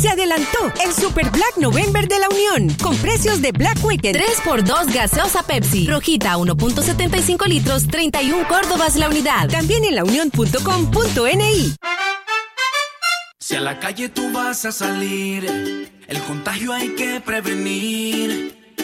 Se 0.00 0.08
adelantó 0.08 0.72
el 0.84 0.92
Super 0.92 1.28
Black 1.30 1.56
November 1.56 2.06
de 2.06 2.20
la 2.20 2.28
Unión 2.28 2.72
con 2.80 2.96
precios 2.98 3.42
de 3.42 3.50
Black 3.50 3.84
Weekend. 3.84 4.16
3x2 4.16 4.94
gaseosa 4.94 5.42
Pepsi. 5.42 5.88
Rojita 5.88 6.36
1.75 6.36 7.48
litros, 7.48 7.88
31 7.88 8.46
Córdobas 8.46 8.94
la 8.94 9.08
unidad. 9.08 9.48
También 9.48 9.84
en 9.84 9.96
launión.com.ni. 9.96 11.74
Si 13.40 13.56
a 13.56 13.60
la 13.60 13.80
calle 13.80 14.08
tú 14.08 14.30
vas 14.32 14.64
a 14.64 14.70
salir, 14.70 15.90
el 16.06 16.22
contagio 16.22 16.72
hay 16.72 16.90
que 16.90 17.20
prevenir. 17.20 18.61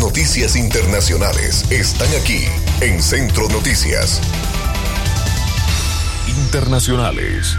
Noticias 0.00 0.56
internacionales 0.56 1.70
están 1.70 2.08
aquí 2.20 2.40
en 2.80 3.02
Centro 3.02 3.46
Noticias. 3.50 4.18
Internacionales. 6.26 7.54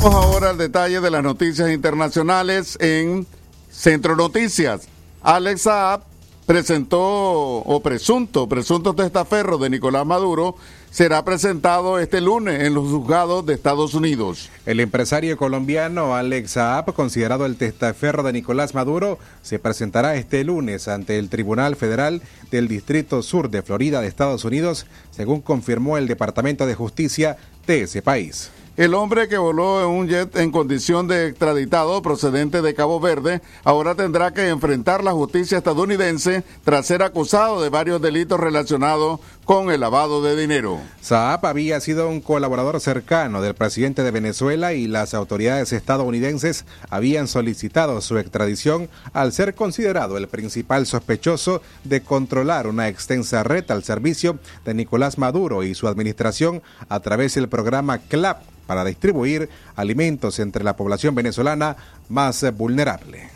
Vamos 0.00 0.24
ahora 0.24 0.50
al 0.50 0.58
detalle 0.58 1.00
de 1.00 1.10
las 1.10 1.24
noticias 1.24 1.68
internacionales 1.70 2.78
en 2.80 3.26
Centro 3.72 4.14
Noticias. 4.14 4.86
Alex 5.20 5.62
Saab 5.62 6.02
presentó, 6.46 7.00
o 7.00 7.82
presunto, 7.82 8.48
presunto 8.48 8.94
testaferro 8.94 9.58
de 9.58 9.68
Nicolás 9.68 10.06
Maduro, 10.06 10.54
será 10.98 11.24
presentado 11.24 12.00
este 12.00 12.20
lunes 12.20 12.60
en 12.64 12.74
los 12.74 12.88
juzgados 12.88 13.46
de 13.46 13.54
Estados 13.54 13.94
Unidos. 13.94 14.50
El 14.66 14.80
empresario 14.80 15.36
colombiano 15.36 16.16
Alex 16.16 16.50
Saab, 16.50 16.92
considerado 16.92 17.46
el 17.46 17.54
testaferro 17.54 18.24
de 18.24 18.32
Nicolás 18.32 18.74
Maduro, 18.74 19.20
se 19.40 19.60
presentará 19.60 20.16
este 20.16 20.42
lunes 20.42 20.88
ante 20.88 21.20
el 21.20 21.28
Tribunal 21.28 21.76
Federal 21.76 22.20
del 22.50 22.66
Distrito 22.66 23.22
Sur 23.22 23.48
de 23.48 23.62
Florida 23.62 24.00
de 24.00 24.08
Estados 24.08 24.44
Unidos, 24.44 24.86
según 25.12 25.40
confirmó 25.40 25.98
el 25.98 26.08
Departamento 26.08 26.66
de 26.66 26.74
Justicia 26.74 27.36
de 27.68 27.82
ese 27.82 28.02
país. 28.02 28.50
El 28.78 28.94
hombre 28.94 29.26
que 29.26 29.38
voló 29.38 29.82
en 29.82 29.88
un 29.88 30.06
jet 30.06 30.36
en 30.36 30.52
condición 30.52 31.08
de 31.08 31.26
extraditado 31.26 32.00
procedente 32.00 32.62
de 32.62 32.74
Cabo 32.74 33.00
Verde 33.00 33.42
ahora 33.64 33.96
tendrá 33.96 34.32
que 34.32 34.50
enfrentar 34.50 35.02
la 35.02 35.10
justicia 35.10 35.58
estadounidense 35.58 36.44
tras 36.62 36.86
ser 36.86 37.02
acusado 37.02 37.60
de 37.60 37.70
varios 37.70 38.00
delitos 38.00 38.38
relacionados 38.38 39.18
con 39.44 39.72
el 39.72 39.80
lavado 39.80 40.22
de 40.22 40.36
dinero. 40.36 40.78
Saab 41.00 41.44
había 41.46 41.80
sido 41.80 42.08
un 42.08 42.20
colaborador 42.20 42.78
cercano 42.78 43.42
del 43.42 43.54
presidente 43.54 44.04
de 44.04 44.12
Venezuela 44.12 44.72
y 44.72 44.86
las 44.86 45.12
autoridades 45.12 45.72
estadounidenses 45.72 46.64
habían 46.88 47.26
solicitado 47.26 48.00
su 48.00 48.16
extradición 48.16 48.88
al 49.12 49.32
ser 49.32 49.56
considerado 49.56 50.16
el 50.18 50.28
principal 50.28 50.86
sospechoso 50.86 51.62
de 51.82 52.00
controlar 52.02 52.68
una 52.68 52.86
extensa 52.86 53.42
red 53.42 53.68
al 53.72 53.82
servicio 53.82 54.38
de 54.64 54.74
Nicolás 54.74 55.18
Maduro 55.18 55.64
y 55.64 55.74
su 55.74 55.88
administración 55.88 56.62
a 56.88 57.00
través 57.00 57.34
del 57.34 57.48
programa 57.48 57.98
CLAP 57.98 58.38
para 58.68 58.84
distribuir 58.84 59.48
alimentos 59.76 60.38
entre 60.40 60.62
la 60.62 60.76
población 60.76 61.14
venezolana 61.14 61.74
más 62.10 62.44
vulnerable. 62.54 63.30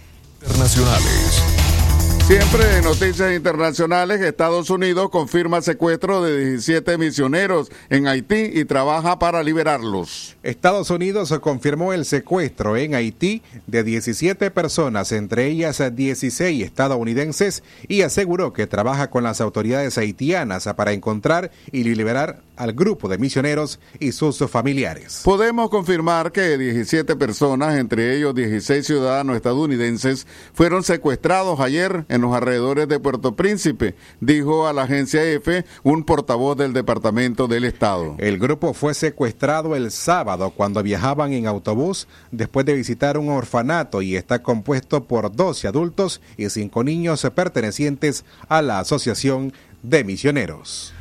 Siempre 2.27 2.79
en 2.79 2.85
noticias 2.85 3.35
internacionales, 3.35 4.21
Estados 4.21 4.71
Unidos 4.71 5.11
confirma 5.11 5.61
secuestro 5.61 6.23
de 6.23 6.51
17 6.51 6.97
misioneros 6.97 7.71
en 7.91 8.07
Haití 8.07 8.51
y 8.55 8.65
trabaja 8.65 9.19
para 9.19 9.43
liberarlos. 9.43 10.37
Estados 10.45 10.91
Unidos 10.91 11.37
confirmó 11.41 11.93
el 11.93 12.05
secuestro 12.05 12.77
en 12.77 12.95
Haití 12.95 13.43
de 13.67 13.83
17 13.83 14.53
personas, 14.53 15.11
entre 15.11 15.47
ellas 15.47 15.83
16 15.95 16.65
estadounidenses, 16.65 17.65
y 17.89 18.03
aseguró 18.03 18.53
que 18.53 18.69
trabaja 18.69 19.11
con 19.11 19.25
las 19.25 19.41
autoridades 19.41 19.99
haitianas 19.99 20.69
para 20.77 20.93
encontrar 20.93 21.51
y 21.73 21.83
liberar 21.83 22.41
al 22.57 22.73
grupo 22.73 23.09
de 23.09 23.19
misioneros 23.19 23.81
y 23.99 24.13
sus 24.13 24.39
familiares. 24.49 25.23
Podemos 25.25 25.71
confirmar 25.71 26.31
que 26.33 26.57
17 26.57 27.17
personas, 27.17 27.77
entre 27.77 28.17
ellos 28.17 28.35
16 28.35 28.87
ciudadanos 28.87 29.37
estadounidenses, 29.37 30.27
fueron 30.53 30.85
secuestrados 30.85 31.59
ayer 31.61 32.05
en 32.13 32.21
los 32.21 32.35
alrededores 32.35 32.89
de 32.89 33.01
Puerto 33.01 33.35
Príncipe, 33.35 33.95
dijo 34.21 34.69
a 34.69 34.75
la 34.75 34.83
agencia 34.83 35.25
EFE 35.25 35.65
un 35.83 36.05
portavoz 36.05 36.59
del 36.59 36.75
Departamento 36.75 37.49
del 37.49 37.65
Estado. 37.65 38.17
El 38.19 38.39
grupo 38.39 38.75
fue 38.75 38.93
secuestrado 38.93 39.75
el 39.75 39.91
sábado 39.91 40.51
cuando 40.51 40.83
viajaban 40.83 41.33
en 41.33 41.47
autobús 41.47 42.07
después 42.31 42.67
de 42.67 42.75
visitar 42.75 43.17
un 43.17 43.31
orfanato 43.31 44.03
y 44.03 44.17
está 44.17 44.43
compuesto 44.43 45.05
por 45.05 45.35
12 45.35 45.67
adultos 45.69 46.21
y 46.37 46.51
5 46.51 46.85
niños 46.85 47.27
pertenecientes 47.35 48.27
a 48.47 48.61
la 48.61 48.81
Asociación 48.81 49.55
de 49.83 50.05
Misioneros. 50.05 50.93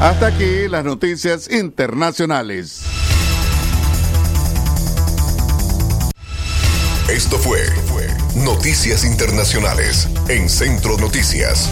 Hasta 0.00 0.28
aquí 0.28 0.68
las 0.68 0.84
noticias 0.84 1.50
internacionales. 1.50 2.84
Esto 7.08 7.36
fue 7.36 7.58
Noticias 8.36 9.04
Internacionales 9.04 10.08
en 10.26 10.48
Centro 10.48 10.96
Noticias. 10.96 11.70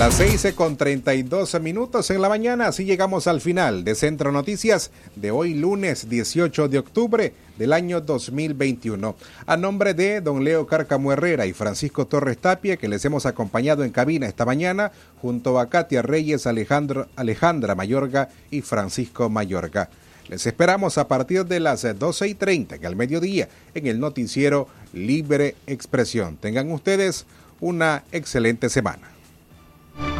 Las 0.00 0.14
6 0.14 0.52
con 0.56 0.76
32 0.76 1.60
minutos 1.60 2.10
en 2.10 2.22
la 2.22 2.28
mañana, 2.28 2.66
así 2.66 2.84
llegamos 2.84 3.28
al 3.28 3.40
final 3.40 3.84
de 3.84 3.94
Centro 3.94 4.32
Noticias 4.32 4.90
de 5.14 5.30
hoy 5.30 5.54
lunes 5.54 6.08
18 6.08 6.66
de 6.66 6.78
octubre 6.80 7.34
del 7.56 7.72
año 7.72 8.00
2021. 8.00 9.14
A 9.46 9.56
nombre 9.56 9.94
de 9.94 10.20
don 10.20 10.42
Leo 10.42 10.66
Cárcamo 10.66 11.12
Herrera 11.12 11.46
y 11.46 11.52
Francisco 11.52 12.08
Torres 12.08 12.38
Tapia, 12.38 12.76
que 12.76 12.88
les 12.88 13.04
hemos 13.04 13.26
acompañado 13.26 13.84
en 13.84 13.92
cabina 13.92 14.26
esta 14.26 14.44
mañana, 14.44 14.90
junto 15.20 15.60
a 15.60 15.70
Katia 15.70 16.02
Reyes, 16.02 16.48
Alejandro, 16.48 17.06
Alejandra 17.14 17.76
Mayorga 17.76 18.28
y 18.50 18.62
Francisco 18.62 19.30
Mayorga. 19.30 19.88
Les 20.32 20.46
esperamos 20.46 20.96
a 20.96 21.08
partir 21.08 21.44
de 21.44 21.60
las 21.60 21.82
12 21.82 22.26
y 22.26 22.34
30 22.34 22.78
que 22.78 22.86
al 22.86 22.96
mediodía 22.96 23.50
en 23.74 23.86
el 23.86 24.00
noticiero 24.00 24.66
Libre 24.94 25.56
Expresión. 25.66 26.38
Tengan 26.38 26.72
ustedes 26.72 27.26
una 27.60 28.04
excelente 28.12 28.70
semana. 28.70 29.10